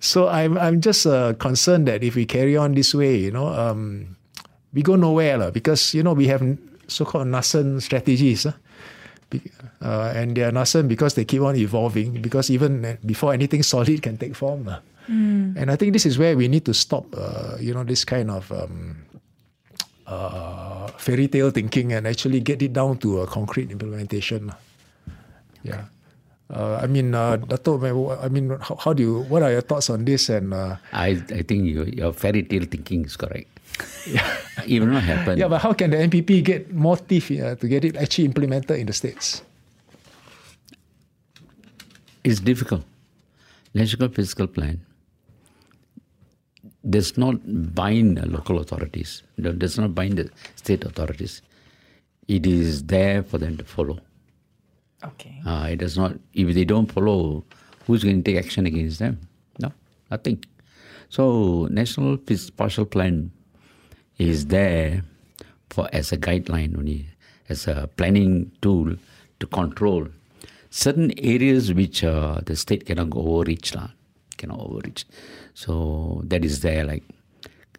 So 0.00 0.28
I'm 0.28 0.58
I'm 0.58 0.80
just 0.80 1.06
uh, 1.06 1.34
concerned 1.34 1.88
that 1.88 2.02
if 2.02 2.14
we 2.14 2.26
carry 2.26 2.56
on 2.56 2.74
this 2.74 2.94
way, 2.94 3.16
you 3.16 3.30
know. 3.30 3.48
Um, 3.48 4.16
we 4.74 4.82
go 4.82 4.96
nowhere 4.96 5.38
la, 5.38 5.50
because 5.50 5.94
you 5.94 6.02
know 6.02 6.12
we 6.12 6.26
have 6.26 6.42
so-called 6.88 7.28
nascent 7.28 7.82
strategies. 7.82 8.46
Uh, 8.46 8.52
uh, 9.82 10.12
and 10.14 10.36
they 10.36 10.44
are 10.44 10.52
nascent 10.52 10.88
because 10.88 11.14
they 11.14 11.24
keep 11.24 11.42
on 11.42 11.56
evolving 11.56 12.20
because 12.22 12.50
even 12.50 12.98
before 13.04 13.32
anything 13.32 13.62
solid 13.72 14.02
can 14.02 14.16
take 14.16 14.34
form. 14.34 14.68
Uh. 14.68 14.78
Mm. 15.08 15.56
And 15.56 15.70
I 15.70 15.76
think 15.76 15.92
this 15.92 16.06
is 16.06 16.18
where 16.18 16.36
we 16.36 16.48
need 16.48 16.64
to 16.66 16.74
stop, 16.74 17.06
uh, 17.16 17.56
you 17.60 17.74
know, 17.74 17.84
this 17.84 18.04
kind 18.04 18.30
of 18.30 18.50
um, 18.52 19.04
uh, 20.06 20.86
fairy 20.98 21.28
tale 21.28 21.50
thinking 21.50 21.92
and 21.92 22.06
actually 22.06 22.40
get 22.40 22.62
it 22.62 22.72
down 22.72 22.98
to 22.98 23.20
a 23.20 23.26
concrete 23.26 23.70
implementation. 23.70 24.52
Yeah. 25.64 25.84
Uh, 26.52 26.78
I 26.82 26.86
mean, 26.86 27.14
uh, 27.14 27.36
Dato, 27.36 27.80
I 28.20 28.28
mean, 28.28 28.50
how, 28.60 28.76
how, 28.76 28.92
do 28.92 29.02
you? 29.02 29.20
What 29.32 29.42
are 29.42 29.50
your 29.50 29.62
thoughts 29.62 29.88
on 29.88 30.04
this? 30.04 30.28
And 30.28 30.52
uh, 30.52 30.76
I, 30.92 31.18
I 31.32 31.42
think 31.42 31.64
you, 31.64 31.84
your 31.84 32.12
fairy 32.12 32.42
tale 32.42 32.64
thinking 32.64 33.06
is 33.06 33.16
correct. 33.16 33.48
Yeah. 34.06 34.36
it 34.66 34.80
will 34.80 34.88
not 34.88 35.02
happen. 35.02 35.38
Yeah, 35.38 35.48
but 35.48 35.62
how 35.62 35.72
can 35.72 35.90
the 35.90 35.96
NPP 35.96 36.44
get 36.44 36.72
more 36.72 36.96
teeth 36.96 37.30
uh, 37.40 37.56
to 37.56 37.66
get 37.66 37.84
it 37.84 37.96
actually 37.96 38.26
implemented 38.26 38.78
in 38.78 38.86
the 38.86 38.92
states? 38.92 39.42
It's 42.22 42.40
difficult. 42.40 42.84
National 43.74 44.08
Physical 44.08 44.46
Plan 44.46 44.80
does 46.88 47.16
not 47.16 47.36
bind 47.74 48.24
local 48.30 48.58
authorities, 48.58 49.22
does 49.40 49.78
not 49.78 49.94
bind 49.94 50.18
the 50.18 50.30
state 50.56 50.84
authorities. 50.84 51.42
It 52.28 52.46
is 52.46 52.84
there 52.84 53.22
for 53.22 53.38
them 53.38 53.56
to 53.56 53.64
follow. 53.64 53.98
Okay. 55.04 55.40
Uh, 55.46 55.68
it 55.70 55.76
does 55.76 55.96
not, 55.96 56.12
if 56.32 56.54
they 56.54 56.64
don't 56.64 56.90
follow, 56.90 57.44
who's 57.86 58.02
going 58.02 58.22
to 58.22 58.32
take 58.32 58.42
action 58.42 58.66
against 58.66 58.98
them? 58.98 59.20
No, 59.58 59.72
nothing. 60.10 60.44
So, 61.08 61.68
National 61.70 62.16
Physical 62.16 62.86
Plan 62.86 63.30
is 64.18 64.46
there 64.46 65.02
for 65.70 65.88
as 65.92 66.12
a 66.12 66.16
guideline 66.16 66.76
only, 66.78 67.08
as 67.48 67.66
a 67.66 67.88
planning 67.96 68.50
tool 68.62 68.96
to 69.40 69.46
control 69.46 70.08
certain 70.74 71.12
areas 71.18 71.72
which 71.72 72.02
uh, 72.02 72.40
the 72.46 72.56
state 72.56 72.84
cannot 72.86 73.10
overreach, 73.10 73.74
la, 73.76 73.88
cannot 74.38 74.58
overreach. 74.58 75.04
So 75.54 76.20
that 76.24 76.44
is 76.44 76.60
there, 76.60 76.84
like 76.84 77.04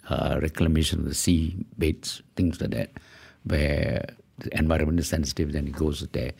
uh, 0.10 0.39
reclamation 0.41 1.00
of 1.00 1.05
the 1.05 1.15
sea 1.15 1.58
beds, 1.77 2.22
things 2.38 2.62
like 2.62 2.72
that, 2.72 2.91
where 3.44 4.05
the 4.38 4.58
environment 4.58 5.00
is 5.00 5.10
sensitive, 5.10 5.51
then 5.51 5.67
it 5.67 5.74
goes 5.74 6.08
there. 6.13 6.32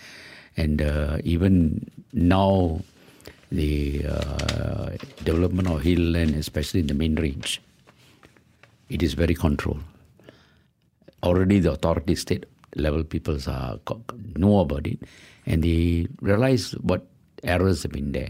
And 0.58 0.82
uh, 0.82 1.18
even 1.24 1.90
now, 2.14 2.82
the 3.52 4.06
uh, 4.08 4.90
development 5.24 5.68
of 5.68 5.82
hill 5.82 6.00
land, 6.00 6.36
especially 6.36 6.82
in 6.82 6.88
the 6.88 6.94
main 6.94 7.16
range, 7.16 7.62
it 8.90 9.04
is 9.04 9.14
very 9.14 9.34
controlled. 9.36 9.84
Already 11.24 11.60
the 11.60 11.72
authority 11.72 12.16
state 12.16 12.46
level 12.76 13.04
people 13.04 13.38
are, 13.48 13.80
know 14.36 14.60
about 14.60 14.86
it 14.86 15.00
and 15.46 15.64
they 15.64 16.08
realize 16.22 16.72
what 16.74 17.06
errors 17.44 17.84
have 17.84 17.92
been 17.92 18.12
there, 18.12 18.30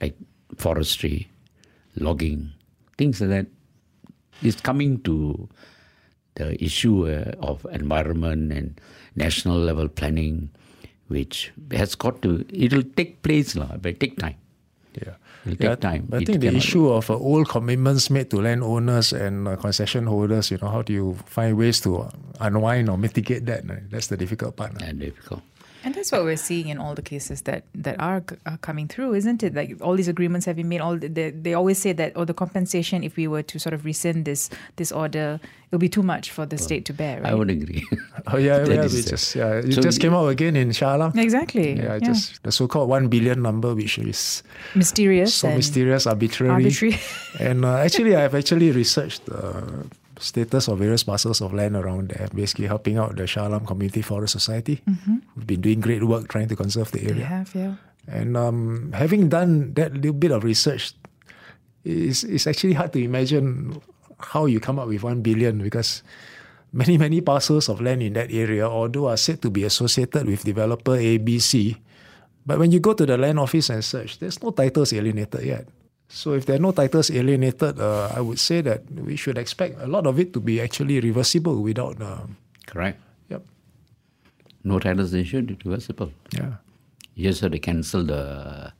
like 0.00 0.16
forestry, 0.56 1.28
logging, 1.96 2.50
things 2.98 3.20
like 3.20 3.30
that. 3.30 3.46
It's 4.42 4.60
coming 4.60 5.00
to 5.02 5.48
the 6.34 6.62
issue 6.62 7.08
uh, 7.08 7.32
of 7.40 7.66
environment 7.72 8.52
and 8.52 8.80
national 9.16 9.58
level 9.58 9.88
planning, 9.88 10.50
which 11.12 11.52
has 11.70 11.94
got 11.94 12.20
to, 12.22 12.44
it'll 12.52 12.82
take 12.96 13.22
place, 13.22 13.54
but 13.54 14.00
take 14.00 14.16
time. 14.18 14.36
Yeah. 14.94 15.14
It'll 15.44 15.56
take 15.56 15.68
yeah, 15.68 15.74
time. 15.76 16.02
I 16.12 16.18
It 16.22 16.26
think 16.26 16.40
the 16.40 16.54
issue 16.54 16.88
of 16.88 17.10
uh, 17.10 17.14
old 17.16 17.48
commitments 17.48 18.10
made 18.10 18.30
to 18.30 18.40
landowners 18.40 19.12
and 19.12 19.48
uh, 19.48 19.56
concession 19.56 20.06
holders, 20.06 20.50
you 20.50 20.58
know, 20.62 20.68
how 20.68 20.82
do 20.82 20.92
you 20.92 21.16
find 21.26 21.56
ways 21.56 21.80
to 21.82 22.08
unwind 22.40 22.88
or 22.88 22.96
mitigate 22.98 23.46
that? 23.46 23.68
uh, 23.68 23.74
That's 23.90 24.06
the 24.08 24.16
difficult 24.16 24.56
part. 24.56 24.72
uh. 24.80 24.86
and 24.86 25.00
difficult. 25.00 25.42
And 25.84 25.94
that's 25.94 26.12
what 26.12 26.22
we're 26.24 26.36
seeing 26.36 26.68
in 26.68 26.78
all 26.78 26.94
the 26.94 27.02
cases 27.02 27.42
that 27.42 27.64
that 27.74 28.00
are, 28.00 28.22
are 28.46 28.58
coming 28.58 28.88
through, 28.88 29.14
isn't 29.14 29.42
it? 29.42 29.54
Like 29.54 29.76
all 29.80 29.96
these 29.96 30.08
agreements 30.08 30.46
have 30.46 30.56
been 30.56 30.68
made. 30.68 30.80
All 30.80 30.96
the, 30.96 31.08
they, 31.08 31.30
they 31.30 31.54
always 31.54 31.78
say 31.78 31.92
that, 31.92 32.12
oh, 32.14 32.24
the 32.24 32.34
compensation 32.34 33.02
if 33.02 33.16
we 33.16 33.26
were 33.26 33.42
to 33.42 33.58
sort 33.58 33.74
of 33.74 33.84
rescind 33.84 34.24
this 34.24 34.48
this 34.76 34.92
order, 34.92 35.40
it'll 35.68 35.80
be 35.80 35.88
too 35.88 36.02
much 36.02 36.30
for 36.30 36.46
the 36.46 36.58
state 36.58 36.84
to 36.84 36.92
bear. 36.92 37.20
Right? 37.20 37.32
I 37.32 37.34
would 37.34 37.50
agree. 37.50 37.84
Oh 38.28 38.36
yeah, 38.36 38.64
yeah, 38.64 38.82
is 38.82 38.94
we 38.94 39.02
just 39.02 39.34
yeah, 39.34 39.54
it 39.54 39.72
So 39.72 39.82
just 39.82 40.00
came 40.00 40.14
out 40.14 40.28
again 40.28 40.54
in 40.54 40.70
Shah 40.72 41.10
exactly. 41.16 41.76
Yeah, 41.76 41.98
just 41.98 42.42
the 42.44 42.52
so-called 42.52 42.88
one 42.88 43.08
billion 43.08 43.42
number, 43.42 43.74
which 43.74 43.98
is 43.98 44.42
mysterious. 44.74 45.34
so 45.34 45.48
and 45.48 45.56
mysterious, 45.56 46.06
arbitrary. 46.06 46.52
Arbitrary. 46.52 46.98
and 47.40 47.64
uh, 47.64 47.78
actually, 47.78 48.14
I've 48.14 48.34
actually 48.34 48.70
researched 48.70 49.26
the 49.26 49.90
status 50.22 50.68
of 50.68 50.78
various 50.78 51.02
parcels 51.02 51.40
of 51.42 51.52
land 51.52 51.74
around 51.76 52.10
there, 52.14 52.28
basically 52.32 52.66
helping 52.66 52.96
out 52.96 53.16
the 53.16 53.26
Shah 53.26 53.48
Alam 53.48 53.66
Community 53.66 54.02
Forest 54.02 54.32
Society. 54.32 54.80
We've 55.36 55.46
been 55.46 55.60
doing 55.60 55.80
great 55.80 56.02
work 56.04 56.28
trying 56.28 56.48
to 56.48 56.56
conserve 56.56 56.90
the 56.92 57.00
They 57.00 57.10
area. 57.10 57.24
have, 57.26 57.54
yeah. 57.54 57.74
And 58.06 58.36
um, 58.36 58.92
having 58.94 59.28
done 59.28 59.74
that 59.74 59.94
little 59.94 60.12
bit 60.14 60.30
of 60.30 60.44
research, 60.44 60.94
it's, 61.84 62.22
it's 62.24 62.46
actually 62.46 62.72
hard 62.74 62.92
to 62.94 63.02
imagine 63.02 63.80
how 64.18 64.46
you 64.46 64.60
come 64.60 64.78
up 64.78 64.88
with 64.88 65.02
one 65.02 65.22
billion 65.22 65.58
because 65.58 66.02
many, 66.72 66.96
many 66.98 67.20
parcels 67.20 67.68
of 67.68 67.80
land 67.80 68.02
in 68.02 68.12
that 68.14 68.30
area, 68.32 68.66
although 68.68 69.08
are 69.08 69.16
said 69.16 69.42
to 69.42 69.50
be 69.50 69.64
associated 69.64 70.26
with 70.26 70.44
developer 70.44 70.92
ABC, 70.96 71.76
but 72.46 72.58
when 72.58 72.72
you 72.72 72.80
go 72.80 72.92
to 72.92 73.06
the 73.06 73.16
land 73.18 73.38
office 73.38 73.70
and 73.70 73.84
search, 73.84 74.18
there's 74.18 74.42
no 74.42 74.50
titles 74.50 74.92
alienated 74.92 75.42
yet. 75.44 75.66
So 76.12 76.34
if 76.34 76.44
there 76.44 76.56
are 76.56 76.58
no 76.60 76.72
titles 76.72 77.10
alienated, 77.10 77.80
uh, 77.80 78.12
I 78.14 78.20
would 78.20 78.38
say 78.38 78.60
that 78.60 78.82
we 78.92 79.16
should 79.16 79.38
expect 79.38 79.80
a 79.80 79.86
lot 79.86 80.06
of 80.06 80.20
it 80.20 80.32
to 80.34 80.40
be 80.40 80.60
actually 80.60 81.00
reversible 81.00 81.62
without. 81.62 82.00
Um, 82.02 82.36
Correct. 82.66 83.00
yep. 83.30 83.42
No 84.62 84.78
titles 84.78 85.14
issued, 85.14 85.56
reversible. 85.64 86.12
Yeah. 86.30 86.60
Just 87.16 87.40
have 87.40 87.52
to 87.52 87.58
cancel 87.58 88.04
the 88.04 88.72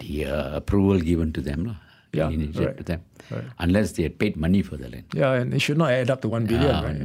the 0.00 0.26
uh, 0.26 0.56
approval 0.56 1.00
given 1.00 1.32
to 1.32 1.40
them. 1.40 1.76
Yeah, 2.12 2.28
right, 2.28 2.76
to 2.76 2.82
them, 2.82 3.02
right. 3.30 3.44
unless 3.58 3.92
they 3.92 4.02
had 4.04 4.18
paid 4.18 4.34
money 4.34 4.62
for 4.62 4.78
the 4.78 4.88
land. 4.88 5.04
Yeah, 5.12 5.32
and 5.32 5.52
it 5.52 5.60
should 5.60 5.76
not 5.76 5.90
add 5.92 6.08
up 6.08 6.22
to 6.22 6.28
one 6.28 6.46
billion, 6.46 6.64
Yeah. 6.64 6.82
right? 6.82 7.00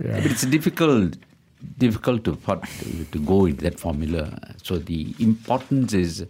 Yeah. 0.00 0.20
But 0.22 0.26
it's 0.32 0.46
difficult 0.46 1.16
difficult 1.78 2.24
to 2.24 2.36
put, 2.36 2.62
to 3.12 3.18
go 3.18 3.42
with 3.42 3.58
that 3.60 3.78
formula. 3.78 4.38
So 4.62 4.78
the 4.78 5.14
importance 5.18 5.92
is 5.92 6.26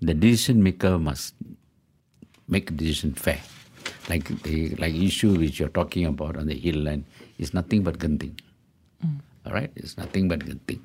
the 0.00 0.14
decision 0.14 0.62
maker 0.62 0.98
must 0.98 1.34
make 2.54 2.70
a 2.70 2.74
decision 2.82 3.12
fair. 3.26 3.40
Like 4.08 4.26
the 4.42 4.56
like 4.82 4.94
issue 4.94 5.32
which 5.42 5.58
you're 5.58 5.76
talking 5.80 6.06
about 6.06 6.36
on 6.36 6.46
the 6.46 6.58
hill 6.64 6.80
line 6.88 7.04
is 7.38 7.52
nothing 7.58 7.82
but 7.82 7.98
Genting. 7.98 8.38
All 9.44 9.52
right, 9.52 9.70
it's 9.76 9.96
nothing 9.98 10.28
but 10.28 10.40
Genting. 10.48 10.80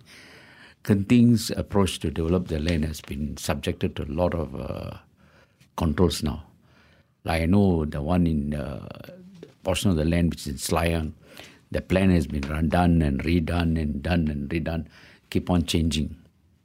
Genting's 0.83 1.51
approach 1.51 1.99
to 1.99 2.09
develop 2.09 2.47
the 2.47 2.59
land 2.59 2.85
has 2.85 3.01
been 3.01 3.38
subjected 3.38 3.95
to 3.97 4.03
a 4.03 4.11
lot 4.21 4.33
of 4.33 4.55
uh, 4.55 4.97
controls 5.77 6.23
now. 6.23 6.43
Like 7.23 7.43
I 7.43 7.45
know 7.45 7.85
the 7.85 8.01
one 8.01 8.25
in 8.25 8.55
uh, 8.55 8.88
portion 9.63 9.91
of 9.91 9.97
the 9.97 10.05
land 10.05 10.31
which 10.31 10.47
is 10.47 10.47
in 10.47 10.55
Selayang, 10.55 11.13
the 11.71 11.81
plan 11.81 12.09
has 12.09 12.25
been 12.25 12.49
run, 12.49 12.69
done 12.69 13.01
and 13.01 13.21
redone 13.23 13.79
and 13.79 14.01
done 14.01 14.27
and 14.27 14.49
redone, 14.49 14.88
keep 15.29 15.49
on 15.49 15.65
changing, 15.65 16.15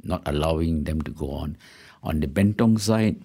not 0.03 0.23
allowing 0.27 0.85
them 0.85 1.03
to 1.03 1.11
go 1.11 1.31
on. 1.31 1.57
On 2.03 2.21
the 2.21 2.27
Bentong 2.27 2.81
side, 2.81 3.17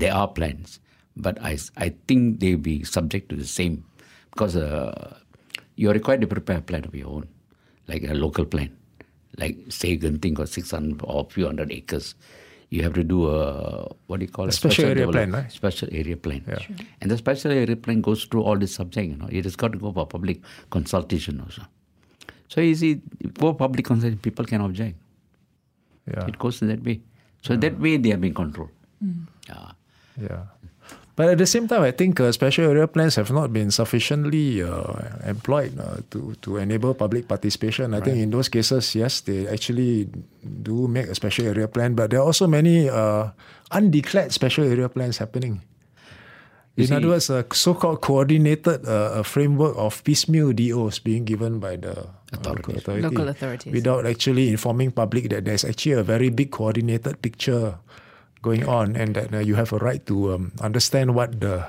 there 0.00 0.14
are 0.14 0.28
plans, 0.28 0.80
but 1.16 1.40
I, 1.42 1.58
I 1.76 1.94
think 2.06 2.40
they'll 2.40 2.58
be 2.58 2.84
subject 2.84 3.28
to 3.30 3.36
the 3.36 3.46
same 3.46 3.84
because 4.30 4.56
uh, 4.56 5.16
you're 5.76 5.92
required 5.94 6.20
to 6.22 6.26
prepare 6.26 6.58
a 6.58 6.62
plan 6.62 6.84
of 6.84 6.94
your 6.94 7.08
own, 7.08 7.28
like 7.88 8.02
a 8.04 8.14
local 8.14 8.44
plan. 8.44 8.76
Like, 9.38 9.56
say, 9.68 9.96
Genting 9.98 10.34
got 10.34 10.48
600 10.48 11.00
or 11.04 11.26
a 11.28 11.32
few 11.32 11.46
hundred 11.46 11.70
acres. 11.72 12.14
You 12.70 12.82
have 12.82 12.94
to 12.94 13.04
do 13.04 13.28
a, 13.28 13.88
what 14.06 14.20
do 14.20 14.26
you 14.26 14.32
call 14.32 14.48
it? 14.48 14.52
special 14.52 14.86
area 14.86 15.06
develop- 15.06 15.12
plan, 15.14 15.32
right? 15.32 15.52
Special 15.52 15.88
area 15.92 16.16
plan. 16.16 16.42
And 17.00 17.10
the 17.10 17.16
special 17.18 17.52
area 17.52 17.76
plan 17.76 18.00
goes 18.00 18.24
through 18.24 18.42
all 18.42 18.56
this 18.58 18.74
subject, 18.74 19.08
you 19.08 19.16
know. 19.16 19.28
It 19.30 19.44
has 19.44 19.54
got 19.56 19.72
to 19.72 19.78
go 19.78 19.92
for 19.92 20.06
public 20.06 20.40
consultation 20.70 21.40
also. 21.40 21.62
So 22.48 22.60
you 22.60 22.74
see, 22.74 23.00
for 23.38 23.54
public 23.54 23.84
consultation, 23.84 24.18
people 24.18 24.44
can 24.44 24.60
object. 24.62 24.96
Yeah. 26.10 26.26
It 26.26 26.38
goes 26.38 26.60
in 26.62 26.68
that 26.68 26.82
way. 26.82 27.00
So 27.42 27.56
that 27.56 27.78
way 27.78 27.96
they 27.98 28.12
are 28.12 28.16
being 28.16 28.34
controlled. 28.34 28.70
Yeah. 29.48 29.70
Yeah. 30.20 30.46
But 31.16 31.32
at 31.32 31.38
the 31.38 31.46
same 31.48 31.64
time, 31.66 31.80
I 31.80 31.92
think 31.96 32.20
uh, 32.20 32.30
special 32.30 32.68
area 32.68 32.86
plans 32.86 33.16
have 33.16 33.32
not 33.32 33.50
been 33.50 33.70
sufficiently 33.70 34.62
uh, 34.62 35.00
employed 35.24 35.72
uh, 35.80 36.04
to, 36.12 36.36
to 36.42 36.58
enable 36.58 36.92
public 36.92 37.26
participation. 37.26 37.94
I 37.94 38.00
think 38.04 38.18
in 38.18 38.30
those 38.30 38.50
cases, 38.50 38.94
yes, 38.94 39.22
they 39.22 39.48
actually 39.48 40.10
do 40.44 40.86
make 40.88 41.06
a 41.08 41.14
special 41.14 41.46
area 41.46 41.68
plan, 41.68 41.94
but 41.94 42.10
there 42.10 42.20
are 42.20 42.26
also 42.28 42.46
many 42.46 42.90
uh, 42.90 43.32
undeclared 43.72 44.30
special 44.30 44.64
area 44.64 44.90
plans 44.90 45.16
happening. 45.16 45.62
You 46.76 46.84
in 46.84 46.92
other 46.92 47.08
words, 47.08 47.30
a 47.30 47.46
so-called 47.50 48.02
coordinated 48.02 48.84
uh, 48.84 49.16
a 49.16 49.24
framework 49.24 49.72
of 49.78 50.04
piecemeal 50.04 50.52
DOs 50.52 50.98
being 50.98 51.24
given 51.24 51.58
by 51.58 51.76
the 51.76 51.96
uh, 51.96 52.06
Authorities. 52.36 52.66
local, 52.68 52.76
authority 52.76 53.02
Local 53.08 53.28
authorities. 53.28 53.72
without 53.72 54.04
actually 54.04 54.50
informing 54.50 54.90
public 54.92 55.30
that 55.30 55.46
there's 55.46 55.64
actually 55.64 55.92
a 55.92 56.02
very 56.02 56.28
big 56.28 56.50
coordinated 56.50 57.22
picture 57.22 57.78
going 58.42 58.64
on 58.68 58.96
and 58.96 59.14
that 59.16 59.32
uh, 59.34 59.38
you 59.40 59.54
have 59.56 59.72
a 59.72 59.78
right 59.78 60.04
to 60.06 60.34
um, 60.34 60.52
understand 60.60 61.14
what 61.14 61.40
the 61.40 61.64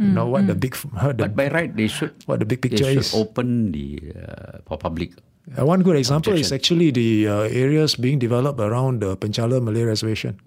you 0.00 0.08
know 0.16 0.24
what 0.24 0.46
the 0.48 0.54
big 0.56 0.72
uh, 0.96 1.12
the, 1.12 1.28
But 1.28 1.36
by 1.36 1.48
right, 1.52 1.68
they 1.76 1.84
should 1.88 2.16
what 2.24 2.40
the 2.40 2.48
big 2.48 2.62
they 2.64 2.72
picture 2.72 2.88
should 2.88 3.04
is. 3.04 3.12
open 3.12 3.72
the 3.72 4.00
uh, 4.16 4.64
for 4.64 4.80
public. 4.80 5.12
Uh, 5.52 5.66
one 5.66 5.82
good 5.84 5.96
example 5.96 6.32
is 6.32 6.52
actually 6.52 6.88
the 6.90 7.28
uh, 7.28 7.44
areas 7.52 7.96
being 8.00 8.16
developed 8.18 8.60
around 8.60 9.00
the 9.04 9.16
Penchala 9.20 9.60
Malay 9.60 9.82
Reservation. 9.84 10.40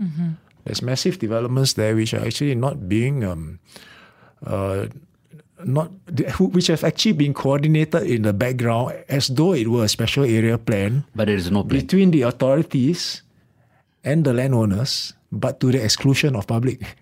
There's 0.66 0.82
massive 0.82 1.20
developments 1.20 1.74
there 1.78 1.94
which 1.94 2.14
are 2.16 2.24
actually 2.26 2.56
not 2.56 2.88
being, 2.90 3.22
um, 3.28 3.60
uh, 4.48 4.88
not 5.62 5.92
which 6.40 6.68
have 6.68 6.84
actually 6.84 7.14
been 7.14 7.34
coordinated 7.36 8.04
in 8.10 8.24
the 8.24 8.32
background 8.34 8.96
as 9.10 9.28
though 9.28 9.54
it 9.54 9.68
were 9.68 9.84
a 9.86 9.92
special 9.92 10.24
area 10.24 10.58
plan 10.58 11.04
But 11.14 11.28
there 11.28 11.36
is 11.38 11.52
no 11.52 11.62
plan. 11.68 11.78
between 11.84 12.10
the 12.12 12.24
authorities 12.24 13.22
and 14.04 14.24
the 14.26 14.34
landowners, 14.34 15.14
but 15.34 15.60
to 15.60 15.72
the 15.72 15.84
exclusion 15.84 16.36
of 16.36 16.48
public. 16.48 16.82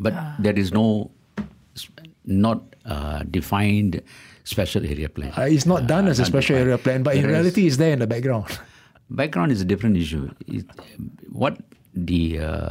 But 0.00 0.14
there 0.38 0.56
is 0.56 0.70
no 0.70 1.10
not 2.24 2.62
uh, 2.84 3.24
defined 3.24 4.00
special 4.44 4.86
area 4.86 5.08
plan. 5.08 5.32
Uh, 5.36 5.42
it's 5.50 5.66
not 5.66 5.88
done 5.88 6.06
as 6.06 6.20
a 6.20 6.24
special 6.24 6.54
undefined. 6.54 6.68
area 6.68 6.78
plan, 6.78 7.02
but 7.02 7.16
in 7.16 7.22
Whereas 7.22 7.34
reality, 7.34 7.66
it's 7.66 7.78
there 7.78 7.92
in 7.92 7.98
the 7.98 8.06
background. 8.06 8.46
background 9.10 9.50
is 9.50 9.60
a 9.60 9.64
different 9.64 9.96
issue. 9.96 10.30
It, 10.46 10.66
what 11.32 11.58
the 11.94 12.38
uh, 12.38 12.70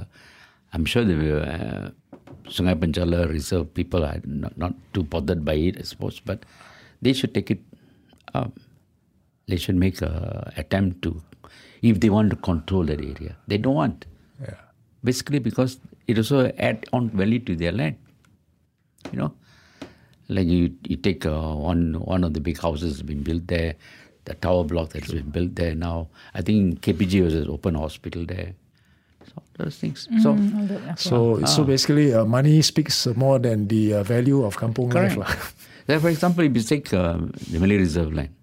I'm 0.73 0.85
sure 0.85 1.03
the 1.03 1.41
uh, 1.41 1.89
Sungai 2.47 2.75
Penchala 2.75 3.27
Reserve 3.29 3.73
people 3.73 4.05
are 4.05 4.21
not, 4.23 4.57
not 4.57 4.73
too 4.93 5.03
bothered 5.03 5.43
by 5.43 5.53
it, 5.55 5.77
I 5.79 5.83
suppose, 5.83 6.21
but 6.23 6.45
they 7.01 7.13
should 7.13 7.33
take 7.33 7.51
it 7.51 7.59
up. 8.33 8.51
They 9.47 9.57
should 9.57 9.75
make 9.75 10.01
a 10.01 10.53
attempt 10.57 11.01
to, 11.03 11.21
if 11.81 11.99
they 11.99 12.09
want 12.09 12.29
to 12.31 12.35
control 12.35 12.83
that 12.85 12.99
area. 12.99 13.35
They 13.47 13.57
don't 13.57 13.75
want. 13.75 14.05
Yeah. 14.41 14.55
Basically, 15.03 15.39
because 15.39 15.79
it 16.07 16.17
also 16.17 16.51
add 16.57 16.85
on 16.93 17.09
value 17.09 17.39
to 17.39 17.55
their 17.55 17.71
land. 17.71 17.95
You 19.11 19.19
know, 19.19 19.33
like 20.27 20.47
you, 20.47 20.73
you 20.87 20.97
take 20.97 21.25
uh, 21.25 21.53
one 21.53 21.93
one 22.01 22.23
of 22.23 22.33
the 22.33 22.39
big 22.41 22.59
houses 22.59 22.93
has 22.93 23.03
been 23.03 23.23
built 23.23 23.47
there, 23.47 23.75
the 24.25 24.33
tower 24.35 24.63
block 24.63 24.89
that's 24.89 25.11
been 25.11 25.29
built 25.29 25.55
there 25.55 25.75
now. 25.75 26.09
I 26.33 26.41
think 26.41 26.81
KPJ 26.81 27.23
was 27.23 27.33
an 27.33 27.49
open 27.49 27.75
hospital 27.75 28.25
there. 28.25 28.53
So 29.25 29.43
those 29.57 29.77
things. 29.77 30.07
So 30.21 30.37
So, 30.95 31.43
so 31.45 31.63
basically, 31.63 32.13
uh, 32.13 32.25
money 32.25 32.61
speaks 32.61 33.07
more 33.15 33.39
than 33.39 33.67
the 33.67 33.95
uh, 33.95 34.03
value 34.03 34.43
of 34.43 34.57
kampung 34.57 34.91
correct. 34.91 35.17
lah. 35.17 35.31
Like, 35.87 36.01
for 36.01 36.09
example, 36.09 36.43
if 36.43 36.51
you 36.53 36.63
take 36.63 36.93
uh, 36.93 37.15
the 37.49 37.59
Malay 37.59 37.77
Reserve 37.77 38.11
land, 38.11 38.35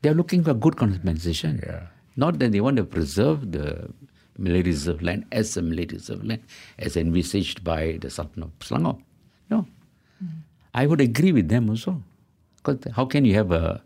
they 0.00 0.10
are 0.10 0.14
looking 0.14 0.44
for 0.44 0.54
good 0.54 0.76
compensation. 0.76 1.58
Yeah. 1.58 1.90
Not 2.14 2.38
that 2.38 2.52
they 2.52 2.60
want 2.60 2.76
to 2.76 2.84
preserve 2.84 3.50
the 3.50 3.90
Malay 4.38 4.62
Reserve 4.62 5.02
land 5.02 5.24
as 5.32 5.56
a 5.56 5.62
Malay 5.62 5.86
Reserve 5.86 6.24
land, 6.24 6.42
as 6.78 6.96
envisaged 6.96 7.62
by 7.64 7.98
the 8.00 8.08
Sultan 8.08 8.44
of 8.44 8.58
Selangor. 8.60 9.02
No. 9.50 9.66
I 10.74 10.86
would 10.86 11.00
agree 11.00 11.32
with 11.32 11.48
them 11.48 11.68
also. 11.68 12.02
Because 12.56 12.92
how 12.94 13.04
can 13.04 13.24
you 13.24 13.34
have 13.34 13.50
a 13.50 13.82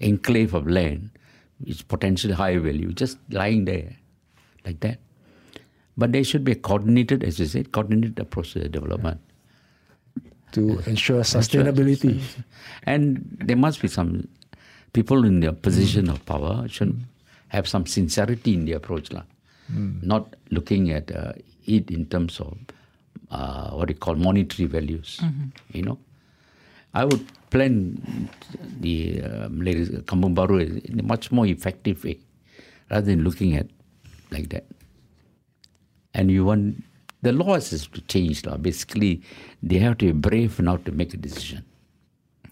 enclave 0.00 0.54
of 0.54 0.66
land 0.66 1.10
which 1.58 1.70
is 1.70 1.82
potentially 1.82 2.34
high 2.34 2.56
value 2.58 2.92
just 2.92 3.18
lying 3.30 3.64
there 3.64 3.96
like 4.66 4.80
that? 4.80 4.98
But 5.96 6.12
there 6.12 6.24
should 6.24 6.44
be 6.44 6.52
a 6.52 6.56
coordinated, 6.56 7.22
as 7.22 7.38
you 7.38 7.46
said, 7.46 7.70
coordinated 7.70 8.18
approach 8.18 8.52
to 8.54 8.58
the 8.58 8.68
development. 8.68 9.20
to 10.54 10.78
ensure 10.86 11.20
sustainability. 11.22 12.22
And 12.84 13.36
there 13.44 13.56
must 13.56 13.82
be 13.82 13.88
some 13.88 14.28
people 14.92 15.24
in 15.24 15.40
their 15.40 15.52
position 15.52 16.08
of 16.08 16.24
power 16.24 16.66
should 16.68 17.04
have 17.48 17.68
some 17.68 17.86
sincerity 17.86 18.54
in 18.54 18.64
the 18.64 18.72
approach, 18.72 19.10
lah. 19.70 20.00
not 20.02 20.34
looking 20.50 20.90
at 20.90 21.10
uh, 21.10 21.32
it 21.66 21.90
in 21.90 22.06
terms 22.06 22.40
of 22.40 22.56
uh, 23.30 23.70
what 23.70 23.88
you 23.88 23.94
call 23.94 24.14
monetary 24.14 24.66
values. 24.66 25.20
You 25.72 25.82
know, 25.82 25.98
I 26.92 27.04
would 27.04 27.24
plan 27.50 27.98
the 28.80 29.22
uh, 29.22 29.48
Kampung 30.04 30.34
Baru 30.34 30.58
in 30.58 31.00
a 31.00 31.02
much 31.02 31.32
more 31.32 31.46
effective 31.46 32.04
way, 32.04 32.18
rather 32.90 33.06
than 33.06 33.24
looking 33.24 33.56
at 33.56 33.66
like 34.30 34.50
that. 34.50 34.64
And 36.14 36.30
you 36.30 36.44
want 36.44 36.84
the 37.24 37.32
laws 37.32 37.72
is 37.72 37.88
to 37.88 38.00
change, 38.02 38.44
lah. 38.44 38.56
Basically, 38.56 39.22
they 39.62 39.78
have 39.78 39.98
to 39.98 40.12
be 40.12 40.12
brave 40.12 40.60
now 40.60 40.76
to 40.76 40.92
make 40.92 41.14
a 41.14 41.16
decision. 41.16 41.64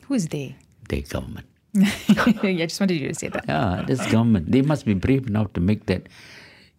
Who's 0.08 0.26
they? 0.26 0.56
The 0.88 1.02
government. 1.02 1.46
yeah, 1.72 2.34
I 2.42 2.66
just 2.66 2.80
wanted 2.80 3.00
you 3.00 3.08
to 3.08 3.14
say 3.14 3.28
that. 3.28 3.44
Yeah, 3.46 3.84
this 3.86 4.00
government. 4.10 4.50
They 4.50 4.62
must 4.62 4.84
be 4.84 4.94
brave 4.94 5.28
enough 5.28 5.52
to 5.54 5.60
make 5.60 5.86
that. 5.86 6.08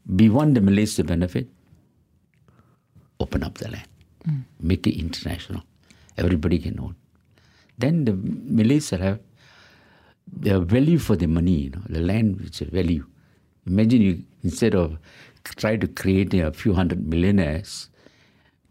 We 0.08 0.30
want 0.30 0.56
the 0.56 0.62
Malays 0.62 0.96
to 0.96 1.04
benefit. 1.04 1.48
Open 3.20 3.44
up 3.44 3.58
the 3.58 3.70
land. 3.72 3.88
Hmm. 4.26 4.40
Make 4.60 4.88
it 4.88 5.00
international. 5.00 5.64
Everybody 6.18 6.60
can 6.60 6.80
own. 6.80 6.96
Then 7.78 8.06
the 8.06 8.14
Malays 8.14 8.92
will 8.92 9.00
have 9.00 9.20
the 10.32 10.60
value 10.60 10.98
for 10.98 11.16
the 11.16 11.28
money, 11.28 11.52
you 11.52 11.70
know, 11.72 11.82
the 11.90 12.00
land 12.00 12.42
which 12.42 12.62
is 12.62 12.70
value. 12.70 13.06
Imagine 13.66 14.02
you, 14.02 14.24
instead 14.44 14.76
of 14.76 14.98
try 15.44 15.76
to 15.76 15.88
create 15.88 16.34
a 16.34 16.52
few 16.52 16.74
hundred 16.74 17.08
millionaires, 17.08 17.90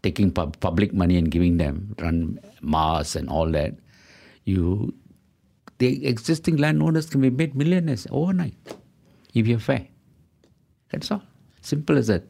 taking 0.01 0.31
pub- 0.31 0.59
public 0.59 0.93
money 0.93 1.17
and 1.17 1.31
giving 1.31 1.57
them, 1.57 1.95
run 1.99 2.39
Mars 2.61 3.15
and 3.15 3.29
all 3.29 3.49
that, 3.51 3.73
you 4.45 4.93
the 5.79 6.05
existing 6.05 6.57
landowners 6.57 7.09
can 7.09 7.21
be 7.21 7.29
made 7.29 7.55
millionaires 7.55 8.07
overnight 8.11 8.55
if 9.33 9.47
you're 9.47 9.59
fair. 9.59 9.87
That's 10.93 11.09
all. 11.11 11.21
Simple 11.61 11.97
as 11.97 12.07
that. 12.07 12.23